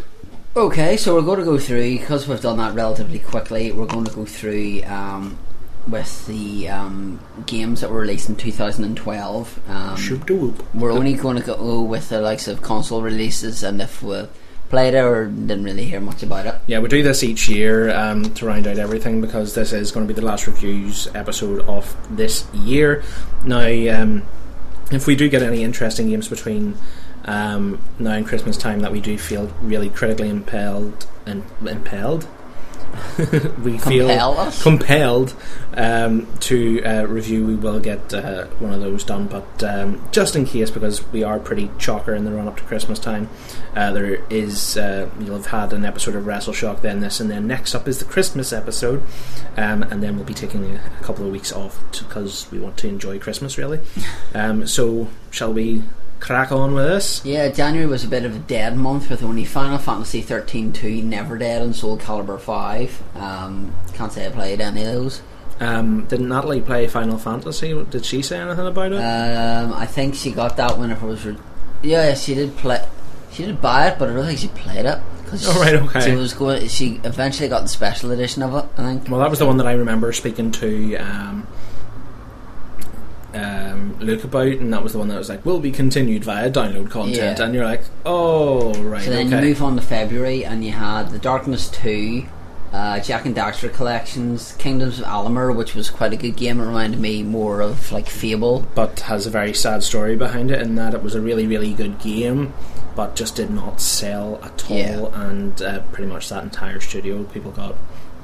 [0.55, 3.71] Okay, so we're going to go through because we've done that relatively quickly.
[3.71, 5.39] We're going to go through um,
[5.87, 9.69] with the um, games that were released in 2012.
[9.69, 10.63] Um, Shoop de whoop.
[10.73, 14.27] we're only going to go with the likes of console releases, and if we
[14.69, 16.55] played it or didn't really hear much about it.
[16.65, 20.07] Yeah, we do this each year um, to round out everything because this is going
[20.07, 23.03] to be the last reviews episode of this year.
[23.45, 24.23] Now, um,
[24.91, 26.75] if we do get any interesting games between
[27.25, 32.27] um, now and Christmas time that we do feel really critically impelled and impelled,
[33.63, 35.35] we feel Compel compelled
[35.75, 39.27] um, to uh, review, we will get uh, one of those done.
[39.27, 42.63] But um, just in case, because we are pretty chocker in the run up to
[42.63, 43.29] Christmas time,
[43.75, 47.29] uh, there is uh, you'll have had an episode of Wrestle Shock, then this, and
[47.29, 49.03] then next up is the Christmas episode,
[49.57, 52.77] um, and then we'll be taking a, a couple of weeks off because we want
[52.77, 53.79] to enjoy Christmas, really.
[54.35, 55.83] Um, so, shall we
[56.23, 57.23] crack on with this?
[57.25, 61.03] Yeah, January was a bit of a dead month with only Final Fantasy 13 2,
[61.03, 63.03] Never Dead, and Soul Calibur 5.
[63.15, 65.21] Um, can't say I played any of those.
[65.59, 67.73] Um, did Natalie play Final Fantasy?
[67.85, 68.97] Did she say anything about it?
[68.97, 71.25] Um, I think she got that whenever it was.
[71.25, 71.37] Re-
[71.81, 72.83] yeah, she did play.
[73.33, 74.99] She did buy it, but I don't think she played it.
[75.25, 76.01] Cause Oh, right, okay.
[76.01, 76.67] She was going.
[76.69, 78.69] She eventually got the special edition of it.
[78.79, 79.09] I think.
[79.09, 81.47] Well, that was the one that I remember speaking to um,
[83.33, 86.49] um, Luke about, and that was the one that was like, "Will be continued via
[86.51, 87.43] download content." Yeah.
[87.45, 90.71] And you're like, "Oh, right, So then okay." you move on to February, and you
[90.71, 92.25] had the Darkness Two,
[92.71, 96.59] uh, Jack and Daxter collections, Kingdoms of Amalur, which was quite a good game.
[96.59, 98.67] It reminded me more of like Fable.
[98.75, 101.73] but has a very sad story behind it in that it was a really, really
[101.73, 102.53] good game,
[102.95, 105.21] but just did not sell at all, Yeah.
[105.29, 107.75] and uh, pretty much that entire studio people got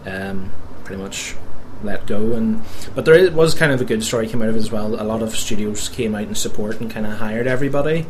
[0.06, 0.52] um,
[0.84, 1.36] pretty much
[1.84, 2.34] let go.
[2.34, 2.62] And
[2.96, 5.02] but there was kind of a good story came out of it as well.
[5.02, 8.06] A lot of studios came out in support and kind of hired everybody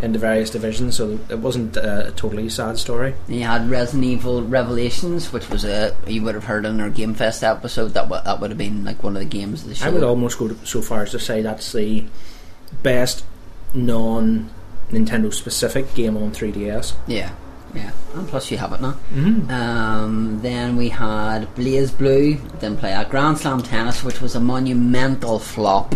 [0.00, 3.14] into various divisions, so it wasn't uh, a totally sad story.
[3.28, 7.14] You had Resident Evil Revelations, which was a you would have heard in our Game
[7.14, 7.88] Fest episode.
[7.94, 9.86] That wa- that would have been like one of the games of the show.
[9.86, 12.06] I would almost go to, so far as to say that's the
[12.82, 13.24] best
[13.74, 14.50] non
[14.90, 16.94] Nintendo specific game on 3DS.
[17.06, 17.30] Yeah,
[17.74, 17.92] yeah.
[18.14, 18.96] And plus, you have it now.
[19.48, 22.60] Um, then we had BlazBlue.
[22.60, 25.94] Then play at Grand Slam Tennis, which was a monumental flop.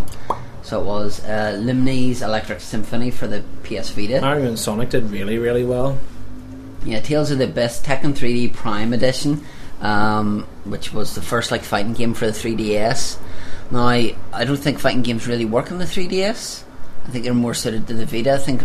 [0.62, 4.20] So it was uh, Lumines Electric Symphony for the PS Vita.
[4.20, 5.99] Mario and Sonic did really, really well.
[6.85, 9.45] Yeah, Tales of the Abyss Tekken 3D Prime Edition,
[9.81, 13.18] um, which was the first like fighting game for the 3DS.
[13.70, 16.62] Now, I, I don't think fighting games really work on the 3DS.
[17.07, 18.35] I think they're more suited to the Vita.
[18.35, 18.62] I think,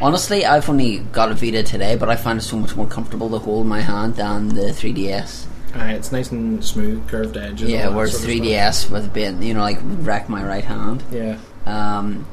[0.00, 3.30] honestly, I've only got a Vita today, but I find it so much more comfortable
[3.30, 5.46] to hold in my hand than the 3DS.
[5.74, 7.70] Aye, it's nice and smooth, curved edges.
[7.70, 11.02] Yeah, whereas sort of 3DS with being, you know, like wreck my right hand.
[11.10, 11.38] Yeah.
[11.66, 12.26] Um,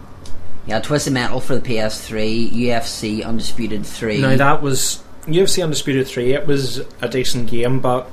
[0.65, 4.21] yeah, Twisted Metal for the PS3, UFC Undisputed 3.
[4.21, 6.33] Now that was UFC Undisputed Three.
[6.33, 8.09] It was a decent game, but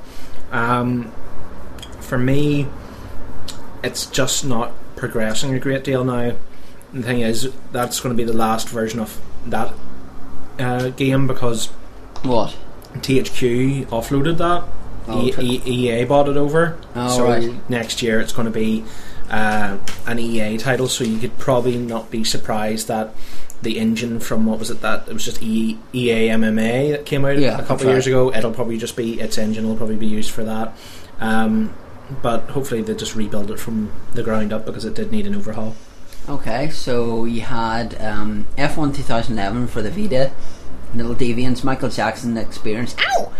[0.51, 1.11] um,
[1.99, 2.67] for me,
[3.83, 6.35] it's just not progressing a great deal now.
[6.93, 9.73] The thing is, that's going to be the last version of that
[10.59, 11.67] uh, game because
[12.23, 12.55] what?
[12.95, 14.63] THQ offloaded that.
[15.07, 16.77] Oh, E- E- EA bought it over.
[16.95, 17.69] Oh, so right.
[17.69, 18.83] next year it's going to be
[19.29, 20.87] uh, an EA title.
[20.87, 23.13] So you could probably not be surprised that
[23.61, 27.25] the engine from what was it that it was just e- EA MMA that came
[27.25, 28.11] out Yeah, a couple of years right.
[28.13, 28.33] ago.
[28.33, 30.75] It'll probably just be its engine will probably be used for that.
[31.19, 31.73] Um,
[32.21, 35.33] but hopefully they just rebuild it from the ground up because it did need an
[35.35, 35.75] overhaul.
[36.29, 40.31] Okay, so you had um, F1 2011 for the Vita,
[40.93, 43.31] Little Deviants, Michael Jackson Experience, ow!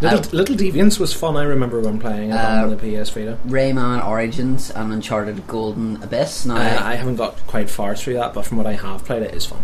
[0.00, 1.36] Little, Uh, Little Deviants was fun.
[1.36, 3.36] I remember when playing it Uh, on the PS Vita.
[3.46, 6.46] Rayman Origins, and Uncharted Golden Abyss.
[6.46, 9.22] Now, I, I haven't got quite far through that, but from what I have played,
[9.22, 9.62] it is fun.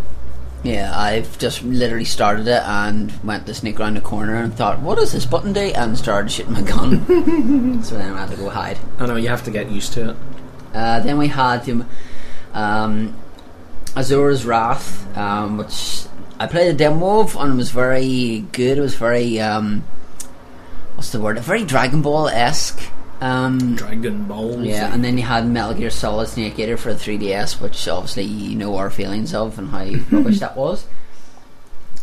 [0.62, 4.80] yeah, I've just literally started it and went to sneak around the corner and thought,
[4.80, 5.60] what does this button do?
[5.60, 7.82] And started shooting my gun.
[7.82, 8.78] so then I had to go hide.
[8.98, 10.16] I know you have to get used to it.
[10.74, 11.88] Uh, then we had um,
[12.56, 13.14] um,
[13.94, 16.06] Asura's Wrath, um, which
[16.40, 18.78] I played a demo of and it was very good.
[18.78, 19.84] It was very um,
[20.94, 21.38] what's the word?
[21.38, 22.80] A Very Dragon Ball esque.
[23.20, 24.64] Um, Dragon Ball.
[24.64, 28.24] yeah, and then you had Metal Gear Solid Snake Eater for the 3DS, which obviously
[28.24, 30.86] you know our feelings of and how rubbish that was.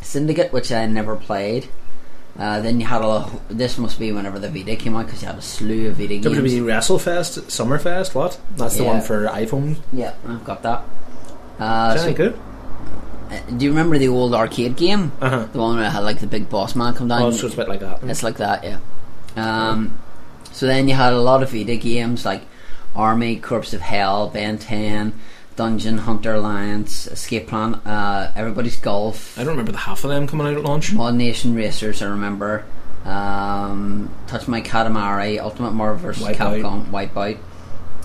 [0.02, 1.68] Syndicate, which I never played.
[2.38, 3.32] Uh, then you had a lot.
[3.50, 6.18] This must be whenever the Vita came out because you had a slew of Vita
[6.18, 6.26] games.
[6.26, 8.16] WWE WrestleFest, Summerfest.
[8.16, 8.40] What?
[8.58, 8.90] That's the Yeah.
[8.94, 9.78] one for iPhone.
[9.92, 10.84] Yeah, I've got that.
[11.60, 12.40] Uh, Is so- that good?
[13.32, 15.12] Uh, do you remember the old arcade game?
[15.22, 15.46] Uh huh.
[15.52, 17.22] The one where it had like the big boss man come down.
[17.22, 18.00] Oh, so it's a bit like that.
[18.04, 18.80] it's like that, yeah.
[19.36, 19.98] Um,
[20.52, 22.42] so then you had a lot of Vita games like
[22.96, 25.14] Army, Corpse of Hell, Ben 10,
[25.56, 30.26] Dungeon Hunter Alliance, Escape Plan, uh, Everybody's Golf, I don't remember the half of them
[30.28, 30.94] coming out at launch.
[30.94, 32.02] Mod Nation Racers.
[32.02, 32.66] I remember.
[33.06, 36.24] Um, Touch My Katamari, Ultimate Marvel vs.
[36.24, 36.62] Wipeout.
[36.62, 37.38] Capcom, Wipeout.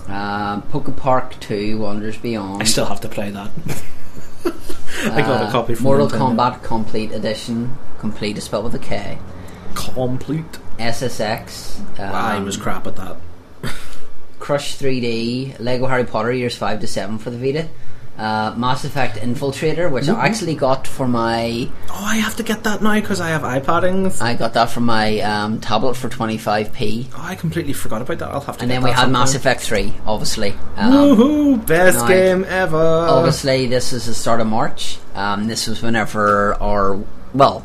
[0.09, 2.61] Um, Poke Park 2, Wonders Beyond.
[2.61, 3.51] I still have to play that.
[5.05, 6.35] I got a Uh, copy from Mortal Nintendo.
[6.35, 7.77] Kombat Complete Edition.
[7.99, 9.17] Complete is spelled with a K.
[9.75, 10.45] Complete.
[10.79, 11.79] SSX.
[11.99, 13.17] Um, I was crap at that.
[14.49, 15.59] Crush 3D.
[15.59, 17.69] Lego Harry Potter years 5 to 7 for the Vita.
[18.17, 21.69] Uh, Mass Effect Infiltrator, which I actually got for my.
[21.87, 24.19] Oh, I have to get that now because I have iPadding.
[24.19, 27.09] I got that for my um, tablet for 25p.
[27.13, 28.29] Oh, I completely forgot about that.
[28.29, 28.63] I'll have to.
[28.63, 29.35] And get then we had Mass.
[29.35, 30.55] Effect 3, obviously.
[30.77, 31.67] Um, Woohoo!
[31.67, 32.75] Best game ever.
[32.75, 34.97] obviously, this is the start of March.
[35.13, 36.99] Um, this was whenever our.
[37.35, 37.63] Well,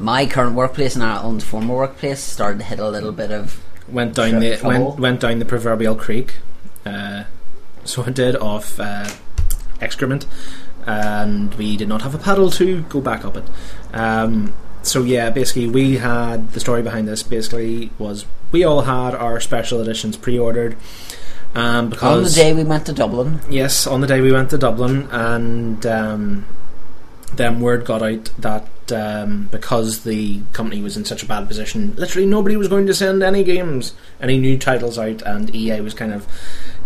[0.00, 4.14] my current workplace and Alan's former workplace started to hit a little bit of went
[4.14, 6.36] down the went went down the proverbial creek.
[6.84, 7.24] Uh,
[7.84, 9.08] so I did off uh,
[9.80, 10.26] excrement,
[10.86, 13.44] and we did not have a paddle to go back up it.
[13.92, 17.22] Um, so yeah, basically we had the story behind this.
[17.22, 20.76] Basically was we all had our special editions pre-ordered.
[21.54, 24.50] Um, because On the day we went to Dublin, Yes, on the day we went
[24.50, 26.44] to Dublin, and um,
[27.34, 31.94] then word got out that um, because the company was in such a bad position,
[31.96, 35.94] literally nobody was going to send any games, any new titles out, and EA was
[35.94, 36.26] kind of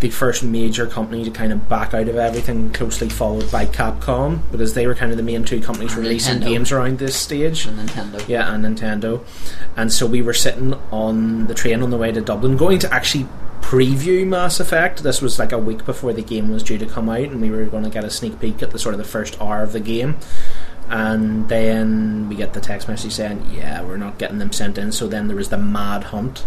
[0.00, 4.40] the first major company to kind of back out of everything, closely followed by Capcom,
[4.50, 6.44] because they were kind of the main two companies And releasing Nintendo.
[6.46, 7.66] games around this stage.
[7.66, 8.26] and Nintendo.
[8.28, 9.24] Yeah, and Nintendo.
[9.76, 12.92] And so we were sitting on the train on the way to Dublin, going to
[12.92, 13.26] actually
[13.60, 15.02] preview Mass Effect.
[15.04, 17.50] This was like a week before the game was due to come out, and we
[17.50, 19.72] were going to get a sneak peek at the sort of the first hour of
[19.72, 20.16] the game.
[20.92, 24.92] And then we get the text message saying, "Yeah, we're not getting them sent in."
[24.92, 26.44] So then there was the mad hunt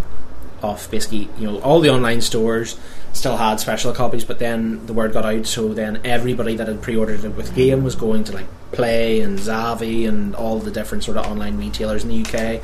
[0.61, 2.77] of basically, you know, all the online stores
[3.11, 6.81] still had special copies, but then the word got out, so then everybody that had
[6.81, 11.03] pre-ordered it with game was going to like Play and Zavvi and all the different
[11.03, 12.61] sort of online retailers in the UK,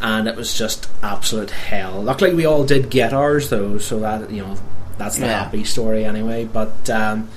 [0.00, 2.02] and it was just absolute hell.
[2.02, 4.56] Luckily, we all did get ours though, so that you know
[4.96, 5.44] that's the Yeah.
[5.44, 6.44] happy story anyway.
[6.50, 7.28] But um,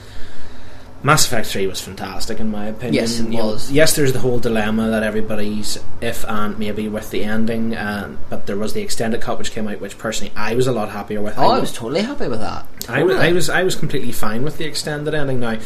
[1.03, 2.95] Mass Effect Three was fantastic in my opinion.
[2.95, 3.71] Yes, it You know, was.
[3.71, 8.47] yes, there's the whole dilemma that everybody's if and maybe with the ending, and but
[8.47, 11.21] there was the extended cut which came out, which personally I was a lot happier
[11.21, 11.37] with.
[11.37, 12.65] Oh, I was totally happy with that.
[12.89, 15.39] I was, I was I was completely fine with the extended ending.
[15.39, 15.59] Now,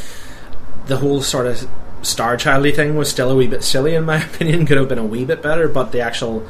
[0.87, 1.65] the whole sort of
[2.01, 4.65] Star Childy thing was still a wee bit silly in my opinion.
[4.65, 6.45] Could have been a wee bit better, but the actual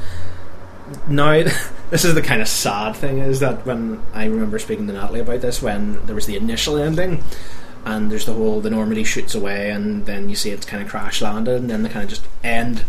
[1.07, 1.43] now
[1.91, 5.19] this is the kind of sad thing is that when I remember speaking to Natalie
[5.21, 7.23] about this when there was the initial ending
[7.85, 10.89] and there's the whole the Normandy shoots away and then you see it's kind of
[10.89, 12.85] crash landed and then they kind of just end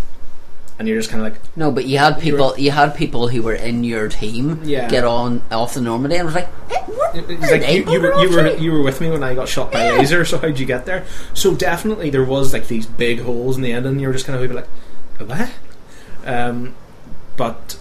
[0.78, 2.54] and you're just kind of like No, but you had You people.
[2.58, 4.88] You had people who were in your team Yeah.
[4.88, 8.14] get on off the Normandy and was like, hey, where, It's like you, you were
[8.22, 9.98] you were you were with me when I got shot by Yeah.
[9.98, 10.24] laser.
[10.24, 11.04] So how'd you get there?
[11.34, 14.26] So definitely there was like these big holes in the end, and you were just
[14.26, 14.66] kind of like,
[15.18, 15.50] what?
[16.26, 16.74] Um,
[17.36, 17.78] but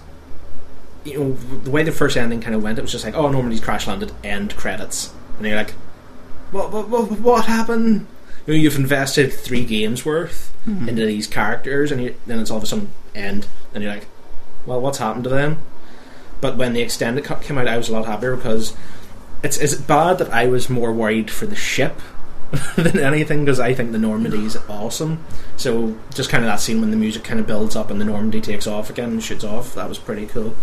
[1.04, 1.32] you know
[1.64, 3.88] the way the first ending kind of went, it was just like, oh, Normandy's crash
[3.88, 4.12] landed.
[4.24, 5.74] End credits, and you're like,
[6.52, 8.08] what what what, what happened?
[8.46, 10.90] You know, you've invested three games worth Mm-hmm.
[10.90, 14.06] into these characters, and you, then it's all of a sudden end, and you're like,
[14.68, 15.58] well, what's happened to them?
[16.40, 18.76] But when the extended cut came out, I was a lot happier because
[19.42, 22.00] it's is it bad that I was more worried for the ship
[22.76, 25.24] than anything because I think the Normandy is awesome.
[25.56, 28.06] So just kind of that scene when the music kind of builds up and the
[28.06, 30.54] Normandy takes off again and shoots off, that was pretty cool.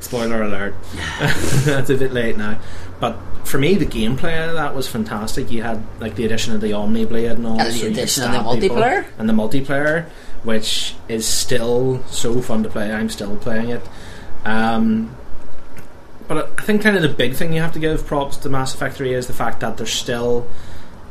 [0.00, 0.74] Spoiler alert,
[1.64, 2.58] that's a bit late now.
[3.00, 5.50] But for me, the gameplay that was fantastic.
[5.50, 7.92] You had like the addition of the Omni Blade and all, And the so could
[7.92, 9.06] addition of the multiplayer?
[9.16, 10.06] and the multiplayer,
[10.42, 12.92] which is still so fun to play.
[12.92, 13.82] I'm still playing it.
[14.44, 15.16] Um,
[16.26, 18.74] but I think kind of the big thing you have to give props to Mass
[18.74, 20.46] Effect 3 is the fact that there's still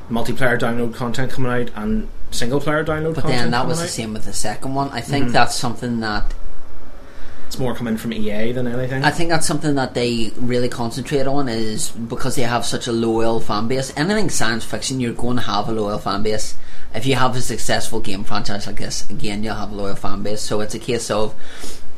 [0.10, 3.88] multiplayer download content coming out and single player download But content then that was the
[3.88, 4.90] same with the second one.
[4.92, 5.32] I think Mhm.
[5.34, 6.34] that's something that
[7.48, 9.06] It's more coming from EA than anything.
[9.06, 12.92] I think that's something that they really concentrate on is because they have such a
[12.92, 13.94] loyal fan base.
[13.96, 16.56] Anything science fiction, you're going to have a loyal fan base.
[16.94, 20.24] If you have a successful game franchise like this, again, you'll have a loyal fan
[20.24, 20.42] base.
[20.42, 21.34] So it's a case of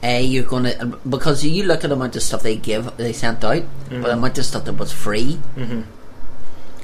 [0.03, 3.11] a you're going to because you look at the amount of stuff they give, they
[3.11, 5.39] sent out, but the amount of stuff that was free.
[5.57, 5.85] Mhm.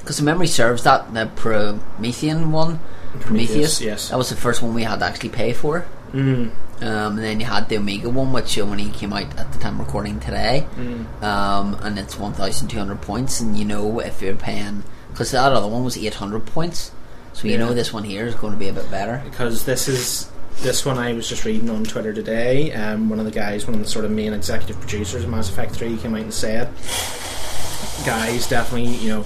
[0.06, 2.78] Because the memory serves that the Promethean one,
[3.18, 4.10] Prometheus, yes.
[4.10, 5.84] that was the first one we had to actually pay for.
[6.12, 9.58] Mm, Um, and then you had the Omega one, which only came out at the
[9.58, 10.64] time recording today.
[10.76, 11.22] mm.
[11.24, 13.40] Um, and it's 1,200 points.
[13.40, 16.92] And you know, if you're paying, because that other one was 800 points.
[17.32, 17.58] So you Yeah.
[17.66, 19.20] know this one here is going to be a bit better.
[19.24, 20.28] because this is
[20.62, 22.72] this one I was just reading on Twitter today.
[22.72, 25.48] Um, one of the guys, one of the sort of main executive producers of Mass
[25.50, 26.68] Effect Three, came out and said,
[28.06, 29.24] "Guys, definitely, you know."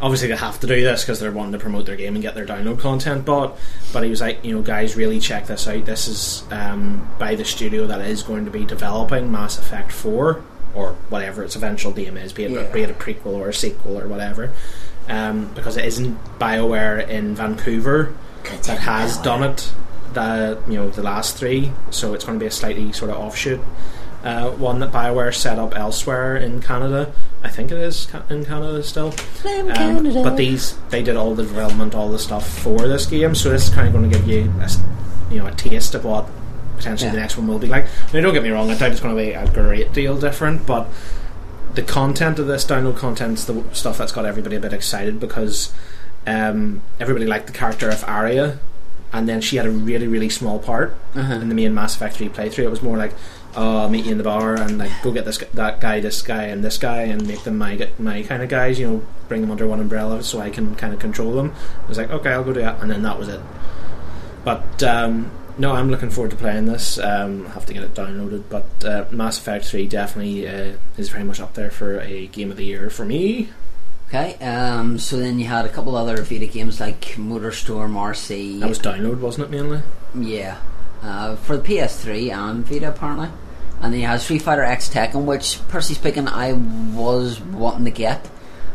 [0.00, 2.34] Obviously, they have to do this because they're wanting to promote their game and get
[2.36, 3.24] their download content.
[3.24, 3.58] bought.
[3.92, 5.84] but he was like, you know, guys, really check this out.
[5.86, 10.42] This is um, by the studio that is going to be developing Mass Effect Four
[10.74, 12.70] or whatever its eventual name is, be it, Yeah.
[12.70, 14.52] be it a prequel or a sequel or whatever.
[15.08, 18.14] Um, because it isn't Bioware in Vancouver
[18.64, 19.72] that has done it
[20.14, 23.18] the you know the last three so it's going to be a slightly sort of
[23.18, 23.60] offshoot
[24.24, 27.12] uh, one that Bioware set up elsewhere in Canada.
[27.42, 29.14] I think it is ca- in Canada still.
[29.44, 33.50] Um, but these they did all the development all the stuff for this game so
[33.50, 34.78] this is kind of going to give you a, s-
[35.30, 36.26] you know a taste of what
[36.76, 37.86] potentially the next one will be like.
[38.12, 40.66] Now don't get me wrong I doubt it's going to be a great deal different
[40.66, 40.88] but
[41.74, 45.72] the content of this download content's the stuff that's got everybody a bit excited because
[46.26, 48.58] um, everybody liked the character of Aria,
[49.12, 51.34] and then she had a really really small part Uh-huh.
[51.34, 52.64] in the main Mass Effect 3 playthrough.
[52.64, 53.12] It was more like,
[53.56, 56.22] oh, I'll meet you in the bar and like go get this that guy, this
[56.22, 58.78] guy, and this guy, and make them my my kind of guys.
[58.78, 61.54] You know, bring them under one umbrella so I can kind of control them.
[61.84, 63.40] I was like, okay, I'll go do that, and then that was it.
[64.44, 66.98] But um, no, I'm looking forward to playing this.
[66.98, 71.08] Um, I have to get it downloaded, but uh, Mass Effect 3 definitely uh, is
[71.08, 73.48] very much up there for a game of the year for me.
[74.08, 78.60] Okay, um, so then you had a couple other Vita games like Motorstorm RC.
[78.60, 79.82] That was download, wasn't it mainly?
[80.14, 80.58] Yeah,
[81.02, 83.28] uh, for the PS3 and Vita apparently.
[83.80, 88.28] And you had Street Fighter X Tekken, which, personally speaking, I was wanting to get.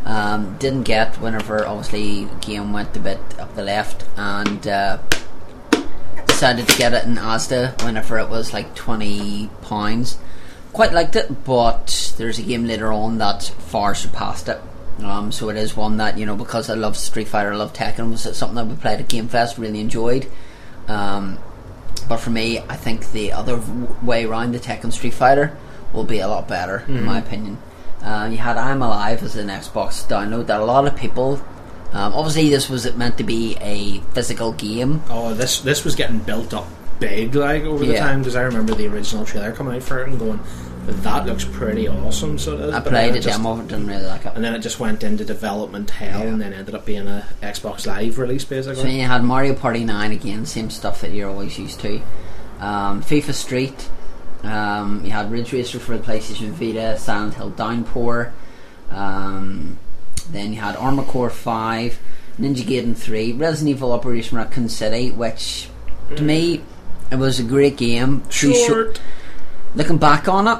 [0.06, 5.00] Um, didn't get whenever obviously game went a bit up the left, and uh,
[6.28, 10.18] decided to get it in Asda whenever it was like twenty pounds.
[10.74, 14.60] Quite liked it, but there's a game later on that far surpassed it.
[15.00, 17.74] Um, so it is one that you know because I love Street Fighter, I love
[17.74, 18.12] Tekken.
[18.12, 20.30] Was something that we played at Game Fest, really enjoyed.
[20.90, 21.40] Um,
[22.04, 23.62] but for me, I think the other
[24.02, 25.56] way around the Tekken Street Fighter
[25.94, 27.58] will be a lot better, in my opinion.
[28.02, 31.42] Uh, you had I'm Alive as an Xbox download that a lot of people.
[31.94, 35.02] Um, obviously, this was it meant to be a physical game.
[35.10, 36.68] Oh, this this was getting built up
[37.00, 40.10] big like over the time because I remember the original trailer coming out for it
[40.10, 40.40] and going,
[40.86, 42.38] that looks pretty awesome.
[42.38, 42.74] So it is.
[42.74, 44.34] I played a it just- demo, didn't really like it.
[44.36, 46.26] and then it just went into development hell, Yeah.
[46.28, 48.82] and then ended up being a Xbox Live release basically.
[48.82, 52.02] So you had Mario Party 9 again, same stuff that you're always used to.
[52.60, 53.90] Um, FIFA Street.
[54.44, 58.34] Um, you had Ridge Racer for the PlayStation Vita, Silent Hill Downpour.
[58.92, 59.78] Um,
[60.32, 62.00] then you had Armor Core 5.
[62.40, 65.70] Ninja Gaiden 3, Resident Evil Operation Raccoon City, which
[66.16, 66.62] to me
[67.12, 68.28] it was a great game.
[68.32, 69.00] Short.
[69.76, 70.58] Looking back on it,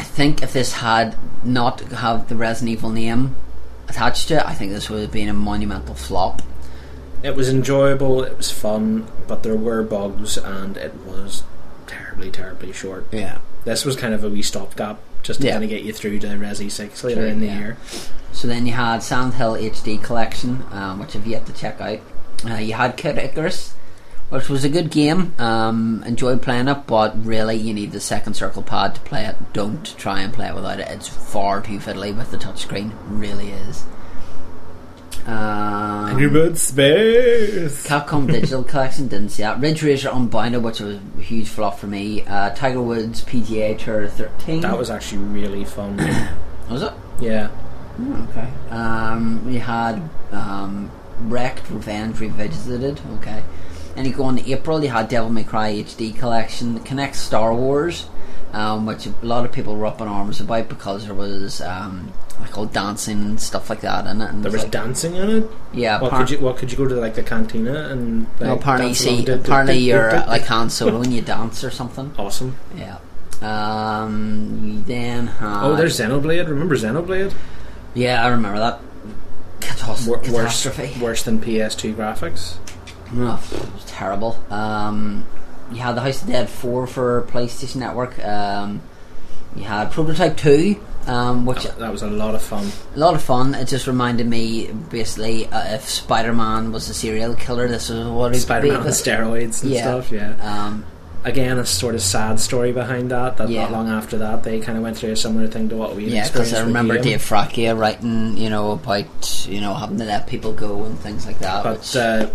[0.00, 3.36] I think if this had not have the Resident Evil name
[3.86, 6.40] attached to it, I think this would have been a monumental flop.
[7.22, 8.22] It was enjoyable.
[8.22, 11.42] It was fun, but there were bugs, and it was
[11.86, 13.06] terribly, terribly short.
[13.12, 13.38] Yeah.
[13.64, 15.52] This was kind of a wee stopgap, just to Yeah.
[15.52, 17.58] kind of get you through to Resi Six later True, in the yeah.
[17.58, 17.76] year.
[18.32, 21.98] So then you had Silent Hill HD Collection, um, which I've yet to check out.
[22.48, 23.74] Uh, you had Kid Icarus,
[24.30, 25.34] which was a good game.
[25.38, 29.36] Um, enjoyed playing it, but really you need the second circle pad to play it.
[29.52, 30.88] Don't try and play it without it.
[30.88, 32.92] It's far too fiddly with the touchscreen.
[33.08, 33.84] Really is.
[35.26, 37.86] Um, Bird Space.
[37.86, 39.60] Capcom Digital Collection didn't see that.
[39.60, 42.24] Ridge Racer Unbounded, which was a huge flop for me.
[42.24, 44.60] Uh, Tiger Woods PGA Tour 13.
[44.62, 45.96] That was actually really fun.
[46.70, 46.92] was it?
[47.20, 47.50] yeah.
[47.98, 48.48] Oh, okay.
[48.70, 50.00] Um, we had
[50.32, 53.00] um, Wrecked Revenge Revisited.
[53.18, 53.42] Okay.
[53.96, 57.14] And you go on to April, you had Devil May Cry HD Collection, the Kinect
[57.16, 58.06] Star Wars,
[58.52, 62.12] um, which a lot of people were up in arms about because there was um,
[62.40, 64.30] like all dancing and stuff like that in it.
[64.30, 65.50] And There was like, dancing in it.
[65.72, 66.00] yeah.
[66.00, 66.38] What appar- could you?
[66.40, 68.22] What could you go to like the cantina and?
[68.38, 69.24] Like, no, apparently, see?
[69.24, 72.12] Did- apparently did- you're did- like Han Solo and you dance or something.
[72.18, 72.56] awesome.
[72.76, 72.98] Yeah.
[73.42, 76.46] Um, you then had oh, there's Xenoblade.
[76.48, 77.34] Remember Xenoblade?
[77.94, 78.80] yeah, I remember that.
[79.60, 80.26] Catas- Wor- worse,
[80.64, 81.00] catastrophe.
[81.00, 82.54] worse than PS2 graphics.
[83.16, 84.38] Oh, it was terrible.
[84.50, 85.26] Um,
[85.72, 88.22] you had the House of Dead 4 for PlayStation Network.
[88.24, 88.82] Um,
[89.56, 92.70] you had Prototype 2, um, which That was a lot of fun.
[92.94, 93.54] a lot of fun.
[93.54, 98.30] It just reminded me, basically, uh, if Spider-Man was a serial killer, this is what
[98.32, 98.86] it'd Spider-Man be.
[98.86, 99.80] on steroids and Yeah.
[99.82, 100.12] stuff.
[100.12, 100.34] Yeah.
[100.42, 100.84] Um,
[101.22, 103.36] Again, a sort of sad story behind that.
[103.36, 103.64] That Yeah.
[103.64, 106.06] not long after that, they kind of went through a similar thing to what we
[106.06, 110.26] yeah, because I remember Dave Fracchia writing, you know, about you know having to let
[110.28, 111.62] people go and things like that.
[111.62, 112.28] But which, uh,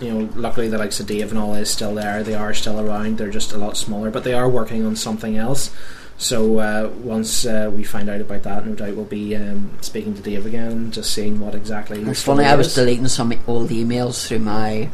[0.00, 2.22] you know, luckily the likes of Dave and all is still there.
[2.22, 3.18] They are still around.
[3.18, 5.70] They're just a lot smaller, but they are working on something else.
[6.20, 10.14] So uh, once uh, we find out about that, no doubt we'll be um, speaking
[10.14, 12.02] to Dave again, just seeing what exactly.
[12.02, 12.44] It's funny.
[12.44, 14.90] I was deleting some old emails through my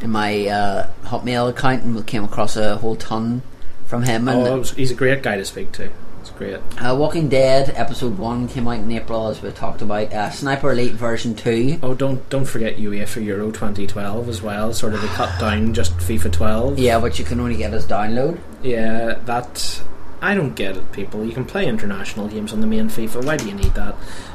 [0.00, 3.42] in my uh, Hotmail account and we came across a whole ton
[3.86, 4.28] from him.
[4.28, 5.90] And Oh, was- he's a great guy to speak to.
[6.36, 6.60] Great.
[6.78, 10.12] uh, Walking Dead episode one came out in April, as we talked about.
[10.12, 11.78] Uh, Sniper Elite version two.
[11.82, 14.74] Oh, don't don't forget UEFA Euro 2012 as well.
[14.74, 16.78] Sort of they cut down just FIFA 12.
[16.78, 18.38] Yeah, which you can only get as download.
[18.62, 19.82] Yeah, that
[20.20, 21.24] I don't get it, people.
[21.24, 23.24] You can play international games on the main FIFA.
[23.24, 23.94] Why do you need that?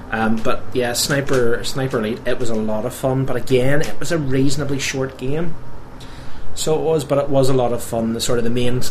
[0.09, 2.21] Um, but yeah, Sniper Sniper Elite.
[2.25, 5.53] It was a lot of fun, but again, it was a reasonably short game.
[6.53, 8.13] So it was, but it was a lot of fun.
[8.13, 8.81] The sort of the main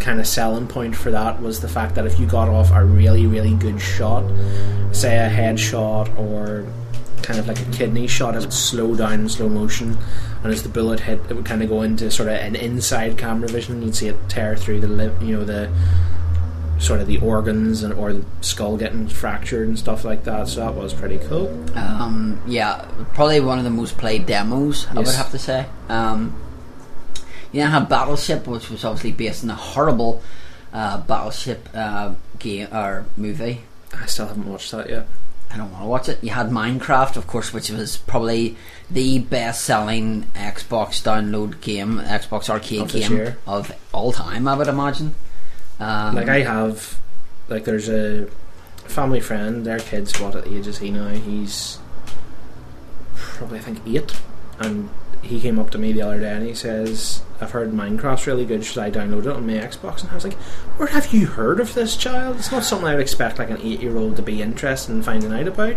[0.00, 2.84] kind of selling point for that was the fact that if you got off a
[2.84, 4.24] really, really good shot,
[4.92, 6.66] say a headshot or
[7.22, 9.98] kind of like a kidney shot, it would slow down in slow motion,
[10.44, 13.18] and as the bullet hit, it would kind of go into sort of an inside
[13.18, 13.82] camera vision.
[13.82, 15.70] You'd see it tear through the lip, you know, the
[16.78, 20.46] sort of the organs and or the skull getting fractured and stuff like that.
[20.48, 21.48] So that was pretty cool.
[21.74, 24.86] Um, yeah, probably one of the most played demos.
[24.88, 25.66] I would have to say.
[25.88, 26.38] Um,
[27.56, 30.22] you then had Battleship, which was obviously based on a horrible
[30.72, 33.62] uh, Battleship uh, game or movie.
[33.94, 35.08] I still haven't watched that yet.
[35.50, 36.22] I don't want to watch it.
[36.22, 38.56] You had Minecraft, of course, which was probably
[38.90, 43.38] the best-selling Xbox download game, Xbox arcade Of game year.
[43.46, 44.48] of all time.
[44.48, 45.14] I would imagine.
[45.78, 46.98] Um, Like I have,
[47.48, 48.26] like there's a
[48.86, 49.64] family friend.
[49.64, 51.08] Their kid's what age is he now?
[51.08, 51.78] He's
[53.14, 54.12] probably I think eight,
[54.58, 54.90] and
[55.26, 58.44] he came up to me the other day and he says, "I've heard Minecraft's really
[58.44, 58.64] good.
[58.64, 60.34] Should I download it on my Xbox?" And I was like,
[60.78, 62.36] "Where have you heard of this child?
[62.38, 65.48] It's not something I would expect like an eight-year-old to be interested in finding out
[65.48, 65.76] about."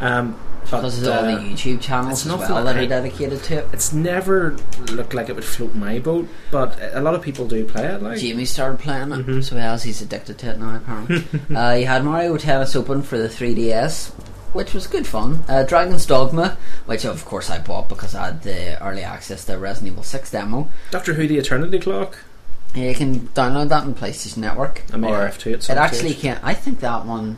[0.00, 0.36] Um,
[0.70, 3.42] but because of all uh, the YouTube channels it's as well that I- are dedicated
[3.44, 3.68] to it.
[3.72, 4.56] it's never
[4.92, 8.02] looked like it would float my boat, but a lot of people do play it.
[8.02, 9.42] Like, Jamie started playing it, Mhm.
[9.44, 10.76] so else he's addicted to it now.
[10.76, 11.24] Apparently,
[11.56, 14.12] uh, you had Mario Tennis Open for the 3DS,
[14.52, 15.44] which was good fun.
[15.48, 19.56] Uh, Dragon's Dogma, which of course I bought because I had the early access to
[19.58, 20.68] Resident Evil 6 demo.
[20.90, 22.18] Doctor Who: The Eternity Clock.
[22.74, 24.84] Yeah, you can download that on PlayStation Network.
[24.92, 26.20] I may or have to it actually stage.
[26.22, 26.40] can.
[26.42, 27.36] I think that one.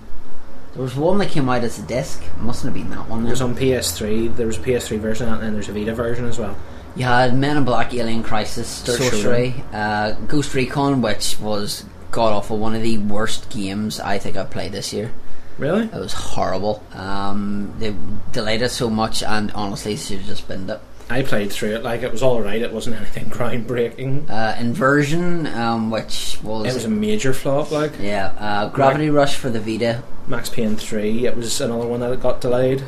[0.74, 2.22] There was one that came out as a disc.
[2.22, 3.26] It mustn't have been that one.
[3.26, 4.36] It was on PS3.
[4.36, 6.56] There was a PS3 version, and then there's a Vita version as well.
[6.96, 9.54] You had Men in Black, Alien Crisis, Sorcery.
[9.72, 12.58] Uh, Ghost Recon, which was god awful.
[12.58, 15.12] One of the worst games I think I've played this year.
[15.58, 15.84] Really?
[15.84, 16.82] It was horrible.
[16.94, 17.94] Um, they
[18.32, 20.80] delayed it so much, and honestly, should have just binned it.
[21.10, 21.82] I played through it.
[21.82, 22.60] Like it was all right.
[22.60, 24.30] It wasn't anything groundbreaking.
[24.30, 27.70] Uh, Inversion, um, which was, It was a major flop.
[27.70, 30.02] Like yeah, uh, Gravity Rush for the Vita.
[30.26, 31.26] Max Payne 3.
[31.26, 32.82] It was another one that got delayed.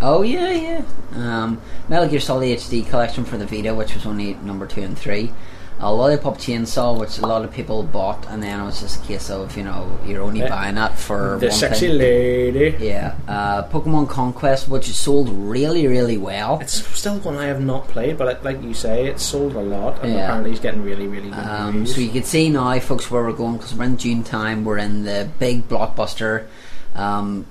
[0.00, 0.84] Oh yeah, yeah.
[1.14, 4.98] Um, Metal Gear Solid HD collection for the Vita, which was only number two and
[4.98, 5.32] three.
[5.86, 9.06] A Lollipop Chainsaw, which a lot of people bought, and then it was just a
[9.06, 10.48] case of you know you're only Yeah.
[10.48, 11.98] buying that for The one sexy thing.
[11.98, 12.76] lady.
[12.80, 16.58] Yeah, uh, Pokemon Conquest, which sold really, really well.
[16.62, 19.60] It's still one I have not played, but it, like you say, it's sold a
[19.60, 20.20] lot, and Yeah.
[20.24, 21.94] apparently it's getting really, really good Um, reviews.
[21.94, 24.64] so you can see now, folks, where we're going because we're in June time.
[24.64, 26.44] We're in the big blockbuster
[26.96, 27.44] um,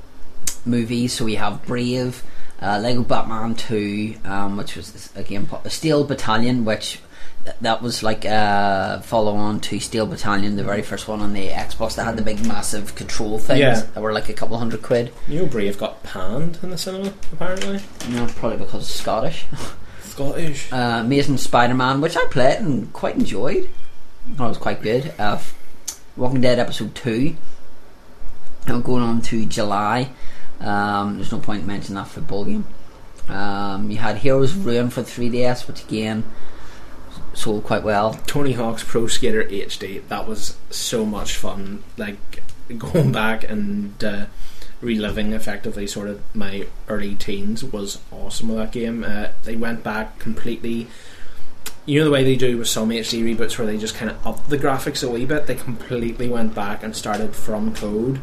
[0.65, 1.13] movies.
[1.13, 2.23] So we have Brave,
[2.61, 6.99] uh, Lego Batman Two, um, which was again po- Steel Battalion, which
[7.61, 11.49] that was like a follow on to Steel Battalion, the very first one on the
[11.49, 11.95] Xbox.
[11.95, 13.81] That had the big, massive control things Yeah.
[13.93, 15.11] that were like a couple hundred quid.
[15.27, 17.79] know, Brave got panned in the cinema, apparently.
[18.09, 19.45] Know, probably because it's Scottish.
[20.01, 20.71] Scottish.
[20.71, 23.69] uh, Amazing Spider-Man, which I played and quite enjoyed.
[24.35, 25.13] Thought it was quite good.
[25.19, 25.39] Uh,
[26.15, 27.35] Walking Dead episode two.
[28.67, 30.09] I'm going on to July.
[30.61, 32.65] Um, there's no point mentioning that football game.
[33.27, 36.23] Um, you had Heroes Ruin for 3DS, which again
[37.33, 38.13] sold quite well.
[38.25, 40.07] Tony Hawk's Pro Skater HD.
[40.07, 41.83] That was so much fun.
[41.97, 42.17] Like
[42.77, 44.25] going back and uh,
[44.81, 49.03] reliving effectively sort of my early teens was awesome with that game.
[49.03, 50.87] Uh, they went back completely.
[51.85, 54.25] You know the way they do with some HD reboots where they just kind of
[54.25, 55.47] up the graphics a wee bit.
[55.47, 58.21] They completely went back and started from code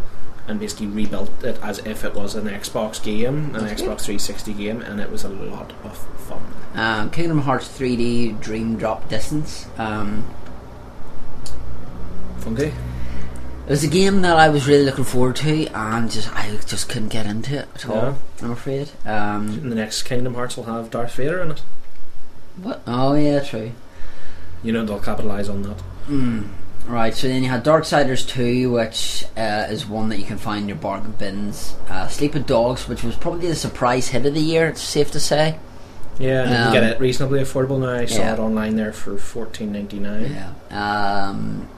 [0.50, 4.52] and basically rebuilt it as if it was an Xbox game, an That's Xbox 360
[4.54, 6.42] game, and it was a lot of fun.
[6.74, 9.66] Um, Kingdom Hearts 3D Dream Drop Distance.
[9.78, 10.28] Um,
[12.38, 12.64] Funky.
[13.66, 16.88] It was a game that I was really looking forward to, and just I just
[16.88, 17.94] couldn't get into it at all.
[17.94, 18.14] Yeah.
[18.42, 18.90] I'm afraid.
[19.06, 21.62] Um, the next Kingdom Hearts will have Darth Vader in it.
[22.56, 22.82] what?
[22.88, 23.70] Oh yeah, true.
[24.64, 25.82] You know they'll capitalise on that.
[26.08, 26.48] Mm.
[26.86, 30.62] Right, so then you had Darksiders 2, which uh, is one that you can find
[30.62, 31.76] in your bargain bins.
[31.88, 35.20] Uh, Sleeping Dogs, which was probably the surprise hit of the year, it's safe to
[35.20, 35.58] say.
[36.18, 37.94] Yeah, and you Um, can get it reasonably affordable now.
[37.94, 38.34] I saw yeah.
[38.34, 40.36] it online there for fourteen ninety nine.
[40.70, 41.28] Yeah.
[41.30, 41.68] Um,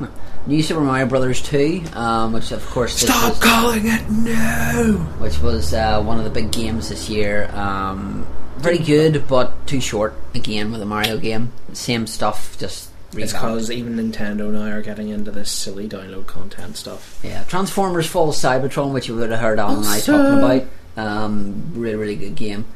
[0.46, 4.94] New Super Mario Brothers 2, um, which of course stop was, calling it no.
[5.18, 7.48] which was uh, one of the big games this year.
[7.52, 8.26] Um,
[8.56, 11.52] very good, but too short again with a Mario game.
[11.74, 16.76] Same stuff, just It's because even Nintendo now are getting into this silly download content
[16.76, 17.18] stuff.
[17.22, 20.64] Yeah, Transformers Fall of Cybertron, which you would have heard Alan and I talking about.
[20.96, 22.66] Um, really, really good game.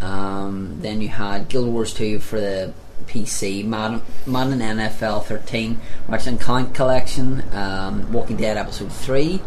[0.00, 2.72] Um, then you had Guild Wars 2 for the
[3.06, 9.40] PC, Madden, Madden NFL 13, Ratchet and Clank Collection, um, Walking Dead Episode 3,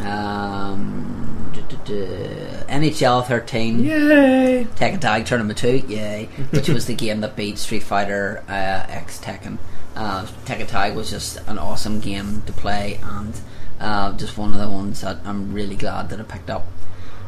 [0.00, 4.66] um, duh, duh, duh, NHL 13, Yay!
[4.76, 9.18] Tekken Tag Tournament 2, yay, which was the game that beat Street Fighter uh, X
[9.18, 9.58] Tekken.
[9.96, 13.40] Uh, Tekken Tag was just an awesome game to play and
[13.80, 16.66] uh, just one of the ones that I'm really glad that I picked up.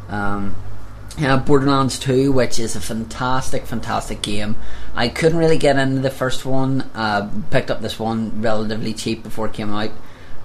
[0.08, 0.54] Um,
[1.18, 4.56] yeah, Borderlands 2, which is a fantastic, fantastic game.
[4.94, 6.82] I couldn't really get into the first one.
[6.94, 9.90] Uh, picked up this one relatively cheap before it came out,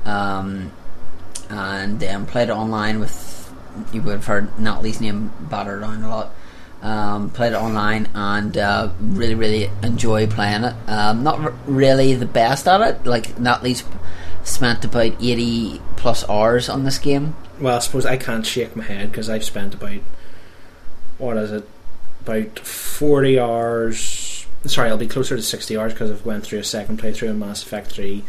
[0.06, 0.72] um,
[1.50, 3.34] and um, played it online with.
[3.92, 6.32] You would have heard not Natalie's name battered around a lot.
[6.82, 10.76] Um, played it online and uh, really, really enjoy playing it.
[10.88, 13.06] Um, not r- really the best at it.
[13.06, 13.84] Like Natalie's
[14.44, 17.36] spent about eighty plus hours on this game.
[17.60, 20.00] Well, I suppose I can't shake my head because I've spent about
[21.18, 21.68] what is it,
[22.22, 24.46] about forty hours.
[24.66, 27.40] Sorry, I'll be closer to sixty hours because I've went through a second playthrough in
[27.40, 28.24] Mass Effect Three,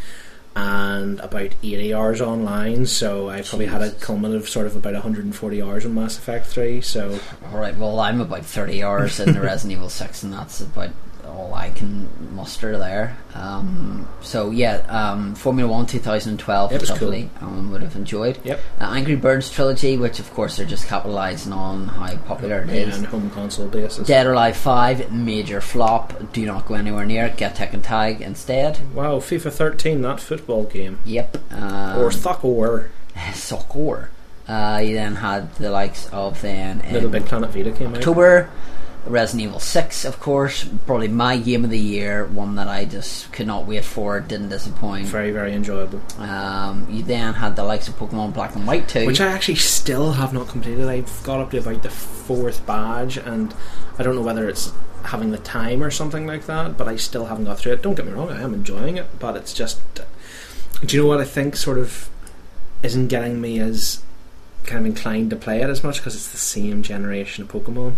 [0.57, 2.87] and about eighty hours online.
[2.87, 5.95] So I probably had a cumulative sort of about one hundred and forty hours in
[5.95, 6.81] Mass Effect Three.
[6.81, 7.21] So
[7.53, 10.91] All right, well, I'm about 30 hours in the Resident Evil 6, and that's about
[11.27, 13.17] all I can muster there.
[13.35, 17.15] Um, so, yeah, um, Formula 1 2012 It was cool.
[17.41, 18.39] Um, would have enjoyed.
[18.45, 22.71] yep, Uh, Angry Birds trilogy, which of course they're just capitalising on how popular it
[22.71, 22.97] is.
[22.97, 24.07] and home console basis.
[24.07, 26.33] Dead or Alive 5, major flop.
[26.33, 27.37] Do not go anywhere near it.
[27.37, 28.79] Get Tekken Tag instead.
[28.95, 31.39] Wow, FIFA thirteen, that football game Yep.
[31.53, 32.91] Um, or soccer.
[33.35, 34.11] soccer.
[34.49, 37.97] Uh, you then had the likes of then Little Big Planet Vita came out.
[37.97, 38.49] October.
[39.07, 43.33] Resident Evil 6, of course, probably my game of the year, one that I just
[43.33, 45.07] could not wait for, didn't disappoint.
[45.07, 46.01] Very very enjoyable.
[46.19, 49.07] Um, you then had the likes of Pokemon Black and White 2.
[49.07, 50.89] Which I actually still have not completed.
[50.89, 53.55] I've got up to about the fourth badge, and
[53.99, 54.73] I don't know whether it's
[55.05, 57.83] having the time or something like that, but I still haven't got through it.
[57.83, 59.81] Don't get me wrong, I am enjoying it, but it's just.
[60.85, 62.11] Do you know what I think sort of
[62.83, 64.03] isn't getting me as
[64.65, 67.95] kind of inclined to play it as much because it's the same generation of Pokemon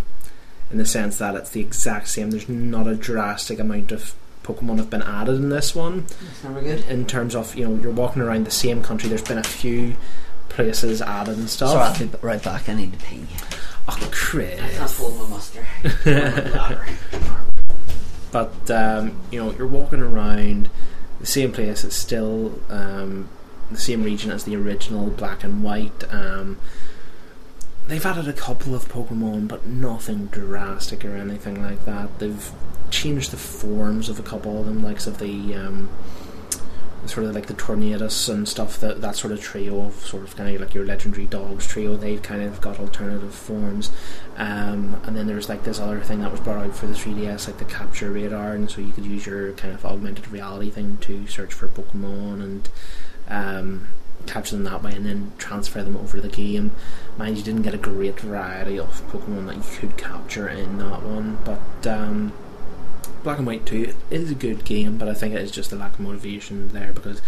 [0.70, 2.30] in the sense that it's the exact same.
[2.30, 6.60] There's not a drastic amount of Pokemon have been added in this one That's never
[6.62, 6.84] good.
[6.88, 9.08] in terms of you know you're walking around the same country.
[9.08, 9.96] There's been a few
[10.48, 11.70] places added and stuff.
[11.72, 12.68] Sorry, I'll be right back.
[12.68, 13.26] I need to pee.
[13.88, 14.60] Oh, Chris.
[14.60, 15.66] I can't hold my muster.
[16.06, 16.84] Ladder.
[18.30, 20.68] But um, you know, you're walking around
[21.20, 21.84] the same place.
[21.84, 23.28] It's still um,
[23.70, 26.04] the same region as the original black and white.
[26.12, 26.58] Um,
[27.88, 32.18] they've added a couple of Pokemon, but nothing drastic or anything like that.
[32.18, 32.50] They've
[32.90, 35.88] changed the forms of a couple of them, likes of the um,
[37.06, 38.78] sort of like the Tornadus and stuff.
[38.80, 41.96] That that sort of trio of sort of kind of like your legendary dogs trio.
[41.96, 43.90] They've kind of got alternative forms.
[44.36, 47.46] Um, and then there's like this other thing that was brought out for the 3DS,
[47.46, 50.98] like the capture radar, and so you could use your kind of augmented reality thing
[50.98, 52.68] to search for Pokemon and
[53.28, 53.88] um,
[54.26, 56.72] capture them that way, and then transfer them over to the game.
[57.16, 61.02] Mind you, didn't get a great variety of Pokemon that you could capture in that
[61.02, 62.32] one, but um,
[63.22, 65.76] Black and White 2 is a good game, but I think it is just a
[65.76, 67.20] lack of motivation there because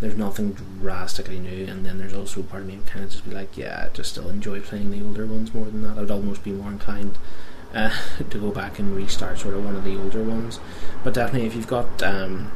[0.00, 3.34] there's nothing drastically new, and then there's also part of me kind of just be
[3.34, 5.98] like, yeah, I just still enjoy playing the older ones more than that.
[5.98, 7.18] I'd almost be more inclined
[7.74, 7.90] uh,
[8.30, 10.60] to go back and restart sort of one of the older ones.
[11.02, 12.52] But definitely, if you've got um,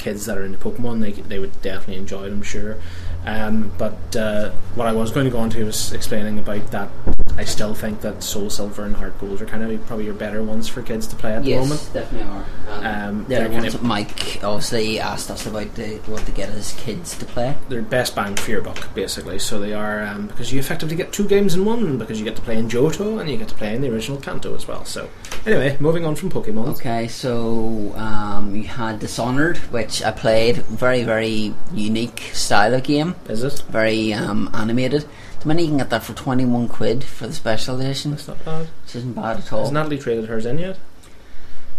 [0.00, 2.76] kids that are into Pokemon, they they would definitely enjoy it, I'm sure.
[3.24, 6.88] Um, but uh, what I was going to go on to was explaining about that.
[7.36, 10.42] I still think that Soul Silver and Heart Gold are kind of probably your better
[10.42, 11.90] ones for kids to play at the yes, moment.
[11.92, 12.44] definitely are.
[12.68, 16.32] Um, Um, they're they're kind ones that Mike obviously asked us about the, what to
[16.32, 17.56] get his kids to play.
[17.68, 19.38] They're best bang for your buck, basically.
[19.38, 22.36] So they are um, because you effectively get two games in one because you get
[22.36, 24.84] to play in Johto and you get to play in the original Kanto as well.
[24.84, 25.08] So
[25.46, 26.68] anyway, moving on from Pokemon.
[26.76, 30.56] Okay, so um, you had Dishonored, which I played.
[30.66, 33.14] Very, very unique style of game.
[33.28, 33.62] Is it?
[33.68, 35.04] Very um, animated.
[35.40, 38.44] The minute you can get that for 21 quid for the special edition, That's not
[38.44, 38.68] bad.
[38.84, 39.60] which isn't bad at all.
[39.62, 40.78] Has Natalie traded hers in yet?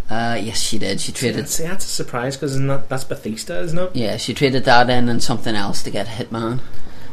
[0.10, 1.00] Uh, yes, she did.
[1.00, 1.48] She traded.
[1.48, 3.96] See, that's a surprise because that, that's Bethesda, isn't it?
[3.96, 6.60] Yeah, she traded that in and something else to get Hitman.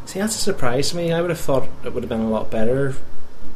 [0.07, 1.13] See, that's a surprise to me.
[1.13, 2.95] I would have thought it would have been a lot better,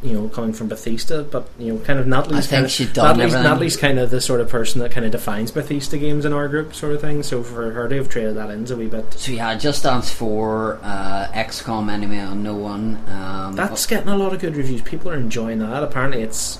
[0.03, 1.23] you know, coming from Bethesda.
[1.23, 3.43] But you know, kind of Natalie's I think kind of she'd done Natalie's.
[3.43, 6.47] Natalie's kind of the sort of person that kind of defines Bethesda games in our
[6.47, 7.23] group, sort of thing.
[7.23, 9.13] So for her to have traded that in a wee bit.
[9.13, 12.97] So yeah, Just Dance 4, uh, XCOM Enemy Unknown.
[13.09, 14.81] Um, That's getting a lot of good reviews.
[14.81, 15.83] People are enjoying that.
[15.83, 16.59] Apparently, it's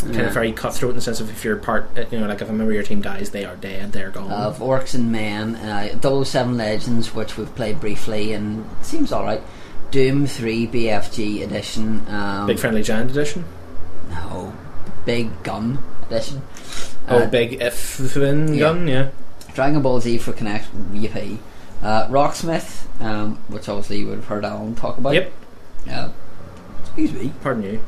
[0.00, 0.22] kind yeah.
[0.22, 2.48] of very cutthroat in the sense of if you're part, uh, you know, like if
[2.48, 4.30] a member of your team dies, they are dead, they're gone.
[4.30, 9.42] of Orcs and Men, uh, 007 Legends, which we've played briefly and seems alright.
[9.90, 12.06] Doom 3 BFG edition.
[12.08, 13.44] Um, Big Friendly Giant edition.
[14.10, 14.52] No,
[15.04, 16.42] Big Gun edition.
[17.08, 18.74] oh, Uh, big F gun, yeah.
[18.84, 19.10] yeah.
[19.54, 21.38] Dragon Ball Z for Kinect, yippee.
[21.82, 25.14] Uh, Rocksmith, um, which obviously you would have heard Alan talk about.
[25.14, 25.32] Yep.
[25.90, 26.08] Uh,
[26.82, 27.32] excuse me.
[27.42, 27.80] Pardon you.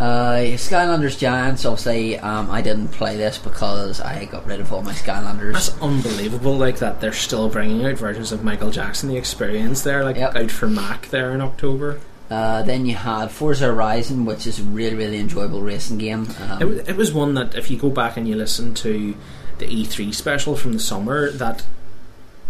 [0.00, 4.80] Uh, Skylanders Giants, obviously, um, I didn't play this because I got rid of all
[4.80, 5.52] my Skylanders.
[5.52, 6.56] That's unbelievable.
[6.56, 9.82] Like that, they're still bringing out versions of Michael Jackson, the Experience.
[9.82, 10.36] There, like Yep.
[10.36, 12.00] out for Mac there in October.
[12.30, 16.28] Uh, then you had Forza Horizon, which is a really, really enjoyable racing game.
[16.48, 19.14] Um, It, it was one that if you go back and you listen to
[19.58, 21.62] the E3 special from the summer, that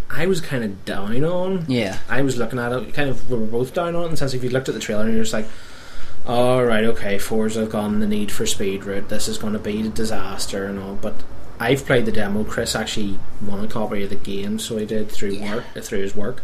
[0.09, 1.65] I was kind of down on.
[1.67, 1.99] yeah.
[2.09, 4.17] I was looking at it, kind of, we were both down on it in the
[4.19, 5.49] sense if you looked at the trailer and you're just like,
[6.27, 9.09] all right, okay, Forza have gone the need for speed route.
[9.09, 10.95] This is going to be a disaster and all.
[10.95, 11.15] But
[11.59, 12.45] I've played the demo.
[12.45, 15.57] Chris actually won a copy of the game, so he did through Yeah.
[15.57, 16.43] work through his work,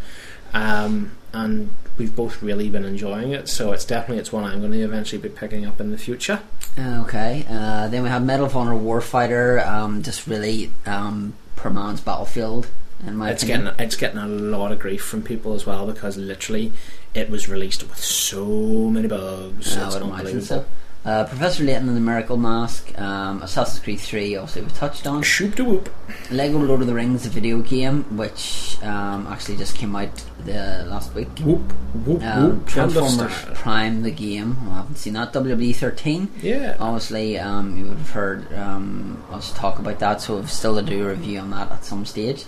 [0.54, 3.48] um, and we've both really been enjoying it.
[3.48, 6.40] So it's definitely it's one I'm going to eventually be picking up in the future.
[6.78, 7.46] Okay.
[7.48, 12.66] Uh, then we have Medal of Honor Warfighter, um, just really um, per man's battlefield,
[13.06, 13.66] in my It's opinion.
[13.68, 16.72] getting it's getting a lot of grief from people as well because literally
[17.16, 18.44] it was released with so
[18.90, 19.76] many bugs.
[19.76, 20.42] I it's would imagine unbelievable.
[20.46, 20.66] so.
[21.04, 25.22] Uh, Professor Layton and the Miracle Mask, um, Assassin's Creed 3, obviously we touched on.
[25.22, 25.88] Shoop de whoop.
[26.32, 30.10] Lego Lord of the Rings, the video game, which um, actually just came out
[30.44, 31.28] the last week.
[31.44, 31.70] Whoop
[32.04, 32.66] whoop Um, whoop.
[32.66, 33.32] Transformers.
[33.54, 34.56] Prime, the game.
[34.68, 35.32] I haven't seen that.
[35.32, 36.28] WWE 13.
[36.42, 36.76] Yeah.
[36.80, 40.82] Obviously, um, you would have heard um, us talk about that, so we've still to
[40.82, 42.46] do a review on that at some stage.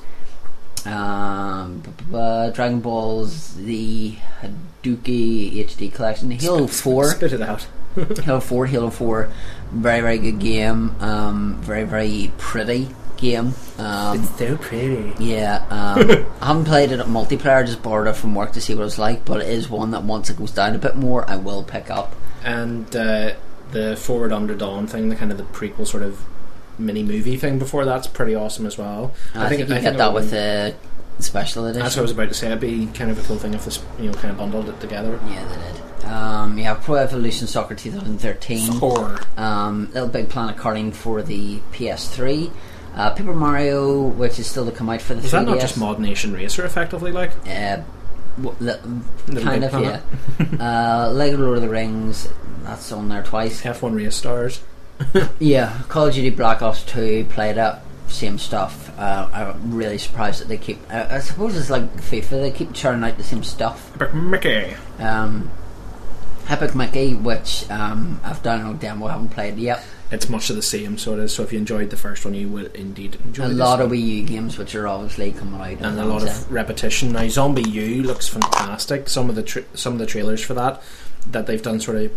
[0.87, 7.05] Um, b- Dragon Balls, the Hadouken HD collection, Halo Spit- 4.
[7.11, 7.67] Spit it out.
[8.25, 9.31] Halo 4, Halo 4,
[9.73, 10.95] very, very good game.
[11.01, 13.53] Um, very, very pretty game.
[13.79, 15.13] Um, it's so pretty.
[15.19, 18.75] yeah, um, I haven't played it at multiplayer, just borrowed it from work to see
[18.75, 21.29] what it's like, but it is one that once it goes down a bit more,
[21.29, 22.15] I will pick up.
[22.45, 23.33] And uh,
[23.73, 26.21] the Forward Unto Dawn thing, the kind of the prequel sort of
[26.79, 29.13] mini movie thing before that's pretty awesome as well.
[29.35, 30.75] I, think, you I get that with the
[31.21, 31.83] special edition.
[31.83, 32.47] That's what I was about to say.
[32.49, 34.81] It'd be kind of a cool thing if this, you know, kind of bundled it
[34.81, 35.19] together.
[35.27, 36.09] Yeah, they did.
[36.13, 38.69] Um, you have Pro Evolution Soccer 2013.
[38.79, 39.19] Horror.
[39.37, 42.51] Um, Little Big Planet Karting for the PS3.
[42.95, 45.31] Uh, Paper Mario, which is still to come out for the Was 3DS.
[45.33, 47.13] that not just Mod Nation Racer, effectively?
[47.13, 47.83] Like, Uh,
[48.41, 50.01] w- li- kind of, yeah.
[50.61, 52.29] uh, Lego Lord of the Rings.
[52.63, 53.63] that's on there twice.
[53.63, 54.61] F1 race stars.
[55.39, 57.75] Yeah, Call of Duty Black Ops 2 played it,
[58.09, 58.91] same stuff.
[58.99, 60.79] Uh, I'm really surprised that they keep.
[60.91, 63.93] Uh, I suppose it's like FIFA, they keep churning out the same stuff.
[63.95, 64.75] Epic Mickey.
[64.99, 65.51] Um,
[66.49, 69.85] Epic Mickey, which um, I've done downloaded demo, I haven't played yet.
[70.11, 71.35] It's much of the same, so it is.
[71.35, 74.01] So if you enjoyed the first one, you will indeed enjoy A lot of Wii
[74.01, 77.13] U games, which are obviously coming out, and a lot of repetition.
[77.13, 79.11] Now, ZombiU looks fantastic.
[79.11, 80.83] Some of the tra- some of the trailers for that
[81.31, 82.13] that they've done sort of.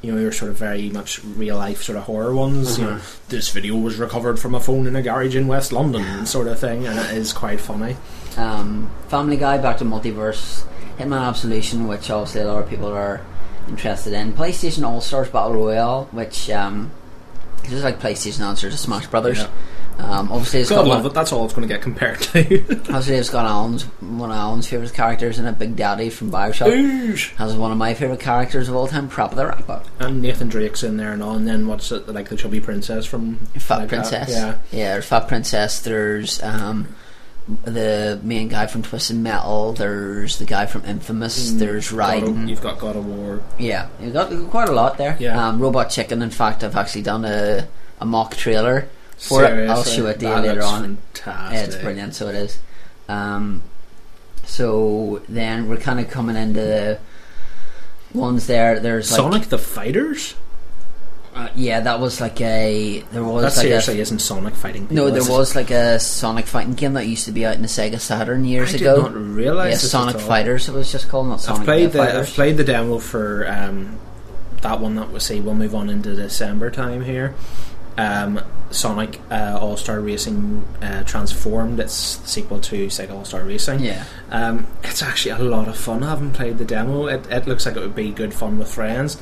[0.00, 2.78] You know, you're sort of very much real life sort of horror ones.
[2.78, 6.24] You know, this video was recovered from a phone in a garage in West London,
[6.24, 7.96] sort of thing, and it is quite funny.
[8.36, 10.64] um, Family Guy, Back to Multiverse,
[10.98, 13.20] Hitman Absolution, which obviously a lot of people are
[13.68, 14.32] interested in.
[14.34, 16.92] PlayStation All Stars Battle Royale, which um,
[17.64, 19.38] is just like PlayStation answer to Smash Brothers.
[19.38, 19.48] Yeah.
[19.98, 21.14] Um, obviously, it's God got love one, it.
[21.14, 22.40] That's all it's going to get compared to.
[22.70, 26.68] obviously it's got Allan's one of Allan's favorite characters in a Big Daddy from Bioshock.
[26.72, 27.34] Oosh.
[27.36, 29.82] Has one of my favorite characters of all time, PaRappa the Rapper.
[29.98, 31.34] and Nathan Drake's in there and all.
[31.34, 33.96] And then what's it like the chubby princess from Fat like that?
[33.96, 34.30] Princess.
[34.30, 34.58] Yeah.
[34.70, 34.92] yeah.
[34.94, 35.80] There's Fat Princess.
[35.80, 36.94] There's um,
[37.64, 39.72] the main guy from Twisted Metal.
[39.72, 41.52] There's the guy from Infamous.
[41.52, 43.42] There's God of- you've got God of War.
[43.58, 45.16] Yeah, you've got quite a lot there.
[45.18, 45.48] Yeah.
[45.48, 46.22] Um, Robot Chicken.
[46.22, 47.66] In fact, I've actually done a,
[48.00, 48.88] a mock trailer
[49.18, 50.96] for Seriously, show it to you that later on.
[51.12, 51.54] Fantastic.
[51.58, 52.14] Yeah, it's brilliant.
[52.14, 52.58] So it is.
[53.08, 53.62] Um,
[54.44, 56.98] so then we're kind of coming into the
[58.14, 58.80] ones there.
[58.80, 60.34] There's like Sonic the Fighters.
[61.34, 64.82] uh, yeah, that was like a there was That like a isn't Sonic fighting.
[64.82, 65.32] People, No, there is it?
[65.32, 68.44] was like a Sonic fighting game that used to be out in the Sega Saturn
[68.44, 68.92] years ago.
[68.92, 70.20] I did not realise yeah, Sonic.
[70.20, 70.68] Fighters.
[70.68, 72.28] It was just called not Sonic I've played the Fighters.
[72.28, 73.98] I've played the demo for um,
[74.62, 75.40] that one that we'll see.
[75.40, 77.34] we'll move on into December time here.
[77.98, 78.40] Um,
[78.70, 81.80] Sonic uh, All Star Racing uh, Transformed.
[81.80, 83.80] It's the sequel to Sega All Star Racing.
[83.80, 86.02] Yeah, Um, it's actually a lot of fun.
[86.02, 87.06] I haven't played the demo.
[87.06, 89.16] It, it looks like it would be good fun with friends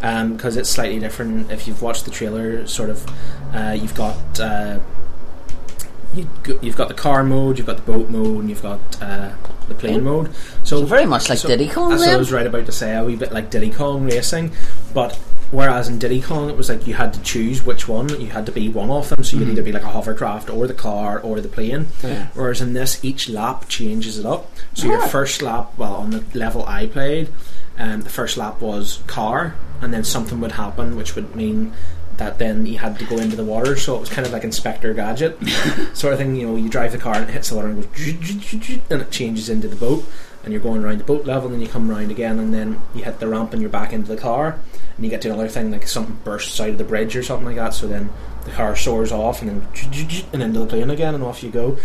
[0.00, 1.50] because it's slightly different.
[1.50, 3.06] If you've watched the trailer, sort of,
[3.54, 4.78] uh, you've got uh,
[6.14, 6.28] you,
[6.62, 9.32] you've got the car mode, you've got the boat mode, and you've got uh,
[9.68, 10.34] the plane mode.
[10.64, 12.96] So, So very much like Diddy Kong That's what I was right about to say.
[12.96, 14.52] A wee bit like Diddy Kong racing,
[14.94, 15.18] but.
[15.50, 18.08] Whereas in Diddy Kong, it was like you had to choose which one.
[18.20, 20.66] You had to be one of them, so you'd either be like a hovercraft or
[20.66, 21.84] the car or the plane.
[21.86, 22.06] Mm-hmm.
[22.06, 22.26] Yeah.
[22.34, 24.50] Whereas in this, each lap changes it up.
[24.74, 25.06] So your Ah.
[25.08, 27.28] first lap, well, on the level I played,
[27.78, 31.72] um, the first lap was car, and then something would happen, which would mean
[32.16, 33.76] that then you had to go into the water.
[33.76, 35.38] So it was kind of like Inspector Gadget
[35.94, 36.34] sort of thing.
[36.34, 39.10] You know, you drive the car and it hits the water and goes, and it
[39.10, 40.04] changes into the boat,
[40.42, 42.80] and you're going around the boat level, and then you come around again, and then
[42.94, 44.58] you hit the ramp and you're back into the car,
[44.96, 47.46] and you get to another thing like something bursts out of the bridge or something
[47.46, 47.74] like that.
[47.74, 48.10] So then
[48.44, 51.76] the car soars off and then and into the plane again, and off you go.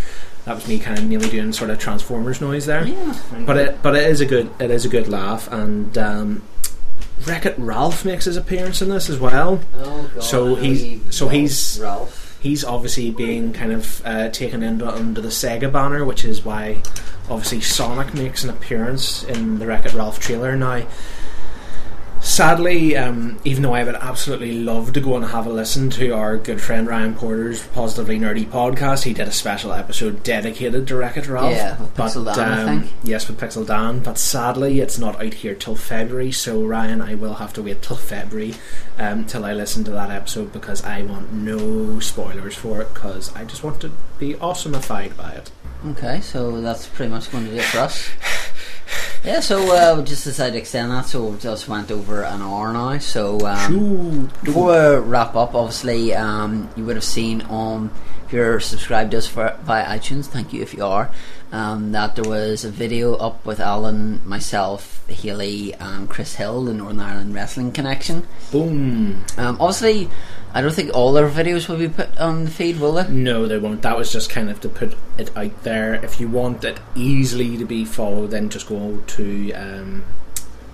[0.45, 2.86] That was me kind of nearly doing sort of Transformers noise there.
[2.86, 3.16] yeah.
[3.45, 6.41] But it but it is a good it is a good laugh and um,
[7.28, 9.59] Wreck It Ralph makes his appearance in this as well.
[9.78, 12.18] Oh, God, So he's- so he's- Ralph.
[12.41, 16.82] He's obviously being kind of uh, taken into under the Sega banner, which is why
[17.30, 20.88] obviously Sonic makes an appearance in the Wreck It Ralph trailer now.
[22.22, 26.11] Sadly, um, even though I would absolutely love to go and have a listen to
[26.11, 30.95] our good friend Ryan Porter's Positively Nerdy podcast, he did a special episode dedicated to
[30.95, 31.51] Wreck It Ralph.
[31.51, 32.89] Yeah, with Pixel Dan, um.
[33.03, 33.99] Yes, with Pixel Dan.
[33.99, 36.32] But sadly, it's not out here till February.
[36.32, 38.53] So Ryan, I will have to wait till February
[38.99, 43.36] um, till I listen to that episode because I want no spoilers for it because
[43.36, 45.51] I just want to be awesomeified by it.
[45.88, 48.09] Okay, so that's pretty much going to do it for us.
[49.24, 52.41] Yeah, so uh, we just decided to extend that, so we just went over an
[52.41, 52.97] hour now.
[52.97, 54.32] So um.
[54.43, 57.91] Before we wrap up, obviously, um, you would have seen on
[58.32, 60.25] you're subscribed to us for, via iTunes.
[60.25, 61.11] Thank you if you are.
[61.51, 66.73] Um, that there was a video up with Allan, myself, Haley, and Chris Hill, the
[66.73, 68.25] Northern Ireland Wrestling Connection.
[68.51, 69.25] Boom.
[69.38, 70.09] Um, obviously,
[70.53, 73.07] I don't think all our videos will be put on the feed, will they?
[73.09, 73.82] No, they won't.
[73.82, 75.93] That was just kind of to put it out there.
[75.95, 79.51] If you want it easily to be followed, then just go to.
[79.53, 80.03] Um,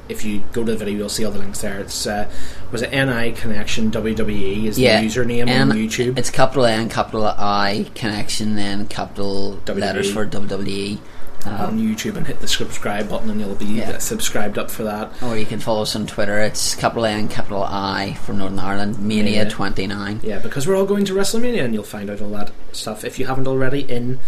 [0.10, 1.80] if you go to the video, you'll see all the links there.
[1.80, 2.30] It's uh,
[2.72, 6.18] was it NI Connection WWE is Yeah, the username and on YouTube.
[6.18, 9.80] It's capital N, capital I connection, then capital WWE.
[9.80, 11.00] letters for WWE.
[11.46, 13.92] on Um, YouTube and hit the subscribe button, and you'll be Yeah.
[13.92, 15.12] uh, subscribed up for that.
[15.22, 16.40] or you can follow us on Twitter.
[16.40, 19.50] It's capital N, capital I from Northern Ireland, Mania Yeah.
[19.50, 20.20] 29.
[20.24, 23.18] Yeah, because we're all going to WrestleMania, and you'll find out all that stuff if
[23.20, 24.20] you haven't already in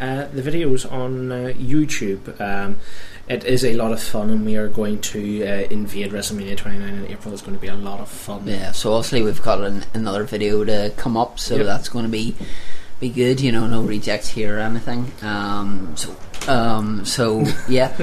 [0.00, 2.38] uh, the videos on uh, YouTube.
[2.40, 2.76] Um,
[3.28, 6.94] it is a lot of fun, and we are going to uh, invade WrestleMania 29
[6.94, 7.32] in April.
[7.34, 8.42] It's going to be a lot of fun.
[8.46, 11.66] Yeah, so obviously we've got an, another video to come up, so Yep.
[11.66, 12.34] that's going to be
[13.00, 13.40] be good.
[13.40, 15.12] You know, no rejects here or anything.
[15.22, 16.16] Um, so,
[16.48, 17.96] um, so yeah.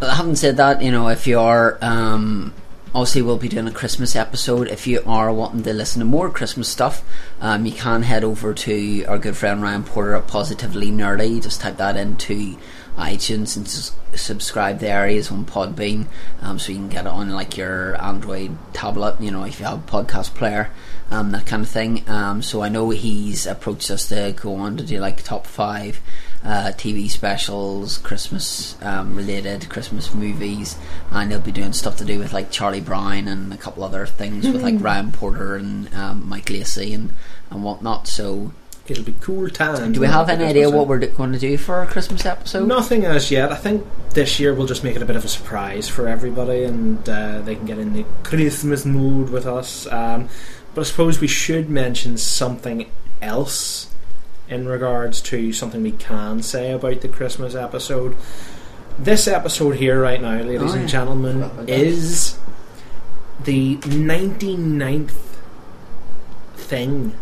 [0.00, 2.52] Having said that, you know, if you are um,
[2.94, 4.68] obviously we'll be doing a Christmas episode.
[4.68, 7.02] If you are wanting to listen to more Christmas stuff,
[7.40, 11.42] um, you can head over to our good friend Ryan Porter at Positively Nerdy.
[11.42, 12.56] Just type that into
[12.98, 15.06] iTunes and s- subscribe there.
[15.06, 16.06] He is on Podbean,
[16.42, 19.20] um, so you can get it on like your Android tablet.
[19.20, 20.70] You know, if you have a podcast player,
[21.10, 22.08] um, that kind of thing.
[22.08, 26.00] Um, so I know he's approached us to go on to do like top five
[26.44, 30.76] uh, TV specials, Christmas um, related Christmas movies,
[31.10, 34.06] and he'll be doing stuff to do with like Charlie Brown and a couple other
[34.06, 37.12] things with like Ryan Porter and um, Mike Lacey and
[37.50, 38.06] and whatnot.
[38.06, 38.52] So,
[38.90, 39.92] It'll be cool time.
[39.92, 42.66] do we have any idea what we're going to do for our Christmas episode?
[42.66, 43.52] Nothing as yet.
[43.52, 43.84] I think
[44.14, 47.40] this year we'll just make it a bit of a surprise for everybody, and uh,
[47.42, 49.86] they can get in the Christmas mood with us.
[49.88, 50.28] Um,
[50.74, 53.90] but I suppose we should mention something else
[54.48, 58.16] in regards to something we can say about the Christmas episode.
[58.98, 61.68] This episode here, right now, ladies Oh, and gentlemen, is about that.
[61.68, 62.38] is
[63.44, 65.12] the 99th
[66.56, 67.12] thing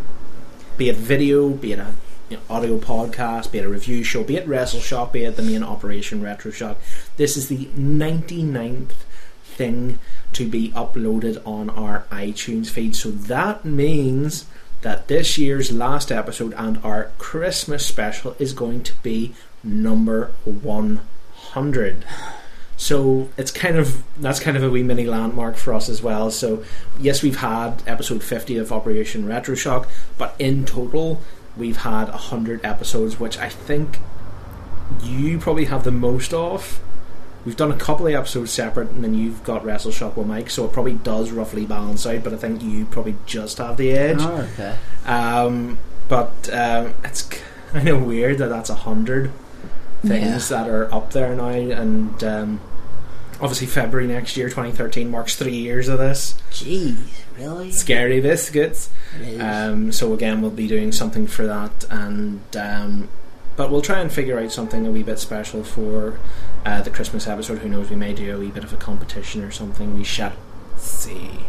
[0.77, 1.93] be it video, be it a
[2.29, 5.35] you know, audio podcast, be it a review show, be it Wrestle Shop, be it
[5.35, 6.77] the main Operation Retro Shock.
[7.15, 8.91] This is the 99th
[9.43, 9.99] thing
[10.33, 12.95] to be uploaded on our iTunes feed.
[12.95, 14.45] So that means
[14.81, 22.05] that this year's last episode and our Christmas special is going to be number 100.
[22.77, 26.29] So it's kind of that's kind of a wee mini landmark for us as well.
[26.29, 26.63] So
[26.99, 31.19] yes, we've had episode fifty of Operation Retro Shock, but in total
[31.57, 33.97] we've had hundred episodes, which I think
[35.01, 36.79] you probably have the most of.
[37.45, 40.49] We've done a couple of episodes separate, and then you've got Wrestle Shock with Mike,
[40.49, 42.23] so it probably does roughly balance out.
[42.23, 44.19] But I think you probably just have the edge.
[44.19, 44.75] Oh, okay.
[45.05, 49.31] Um, but um, it's kind of weird that that's a hundred
[50.05, 52.61] things that are up there now, and um,
[53.41, 56.35] obviously February next year, 2013, marks three years of this.
[56.51, 56.97] Jeez,
[57.37, 57.71] really?
[57.71, 58.89] Scary biscuits.
[59.39, 63.09] Um, so again, we'll be doing something for that, and um,
[63.55, 66.19] but we'll try and figure out something a wee bit special for
[66.65, 67.59] uh, the Christmas episode.
[67.59, 67.89] Who knows?
[67.89, 69.95] We may do a wee bit of a competition or something.
[69.95, 70.33] We shall
[70.77, 71.39] see.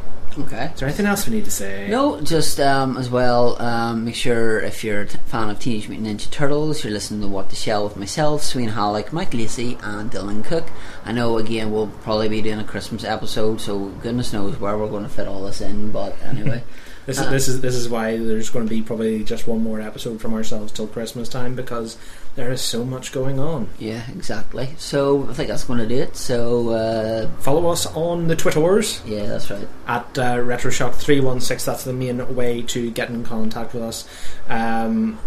[0.40, 0.70] Okay.
[0.74, 1.88] Is there anything else we need to say?
[1.90, 5.88] No, just um, as well, um, make sure if you're a t- fan of Teenage
[5.88, 9.78] Mutant Ninja Turtles, you're listening to What the Shell with myself, Sween Halleck, Mike Lacey,
[9.82, 10.66] and Dylan Cook.
[11.04, 14.88] I know, again, we'll probably be doing a Christmas episode, so goodness knows where we're
[14.88, 16.62] going to fit all this in, but anyway.
[17.06, 19.62] This is Uh, this is this is why there's going to be probably just one
[19.62, 21.96] more episode from ourselves till Christmas time because
[22.38, 23.68] there is so much going on.
[23.80, 24.68] yeah, exactly.
[24.78, 26.16] So I think that's going to do it.
[26.16, 29.66] So, uh, Follow us on the Twitters yeah, that's right.
[29.88, 31.64] at uh, RetroShock316.
[31.64, 34.08] That's the main way to get in contact with us.
[34.48, 35.18] Um,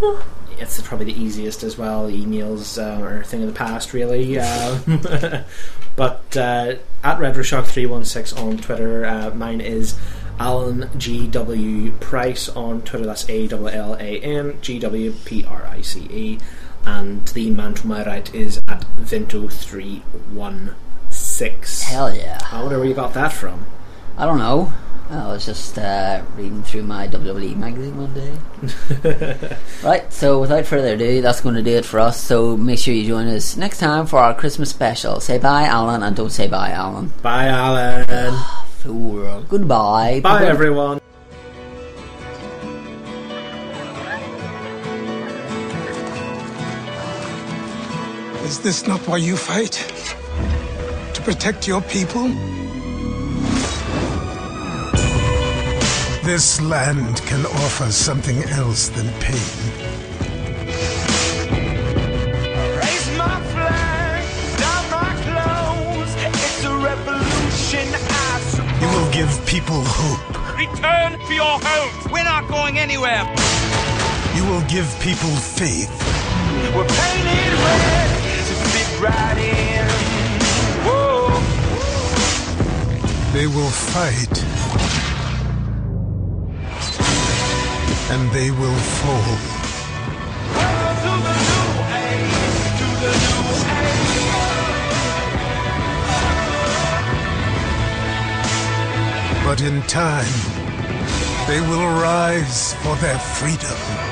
[0.58, 2.10] it's probably the easiest as well.
[2.10, 4.40] Emails uh, are a thing of the past, really.
[4.52, 5.02] Um,
[5.98, 10.00] but uh, at RetroShock316 on Twitter, uh, mine is
[10.40, 13.06] Allan GW Price on Twitter.
[13.06, 16.40] That's A L L A N G W P R I C E.
[16.86, 21.84] And the man to my right is at Vinto316.
[21.84, 22.40] Hell yeah.
[22.52, 23.66] I wonder where you got that from.
[24.18, 24.74] I don't know.
[25.12, 29.58] I was just uh, reading through my WWE magazine one day.
[29.84, 32.22] right, so without further ado, that's going to do it for us.
[32.22, 35.20] So make sure you join us next time for our Christmas special.
[35.20, 37.12] Say bye, Allan, and don't say bye, Allan.
[37.22, 38.42] Bye, Allan.
[38.80, 39.44] Fool.
[39.50, 40.22] Goodbye.
[40.22, 41.02] Bye, everyone.
[48.52, 49.76] Is this not why you fight?
[51.14, 52.28] To protect your people?
[56.28, 59.54] This land can offer something else than pain.
[62.76, 64.22] Raise my flag,
[64.60, 66.14] down my clothes.
[66.44, 68.82] It's a revolution I support.
[68.82, 70.60] You will give people hope.
[70.60, 72.12] Return to your homes.
[72.12, 73.24] We're not going anywhere.
[74.36, 75.90] You will give people faith.
[76.76, 78.21] We're painted red
[80.86, 81.30] Whoa.
[83.34, 84.44] They will fight.
[88.12, 89.38] And they will fall.
[99.44, 100.26] But in time,
[101.48, 104.11] they will rise for their freedom.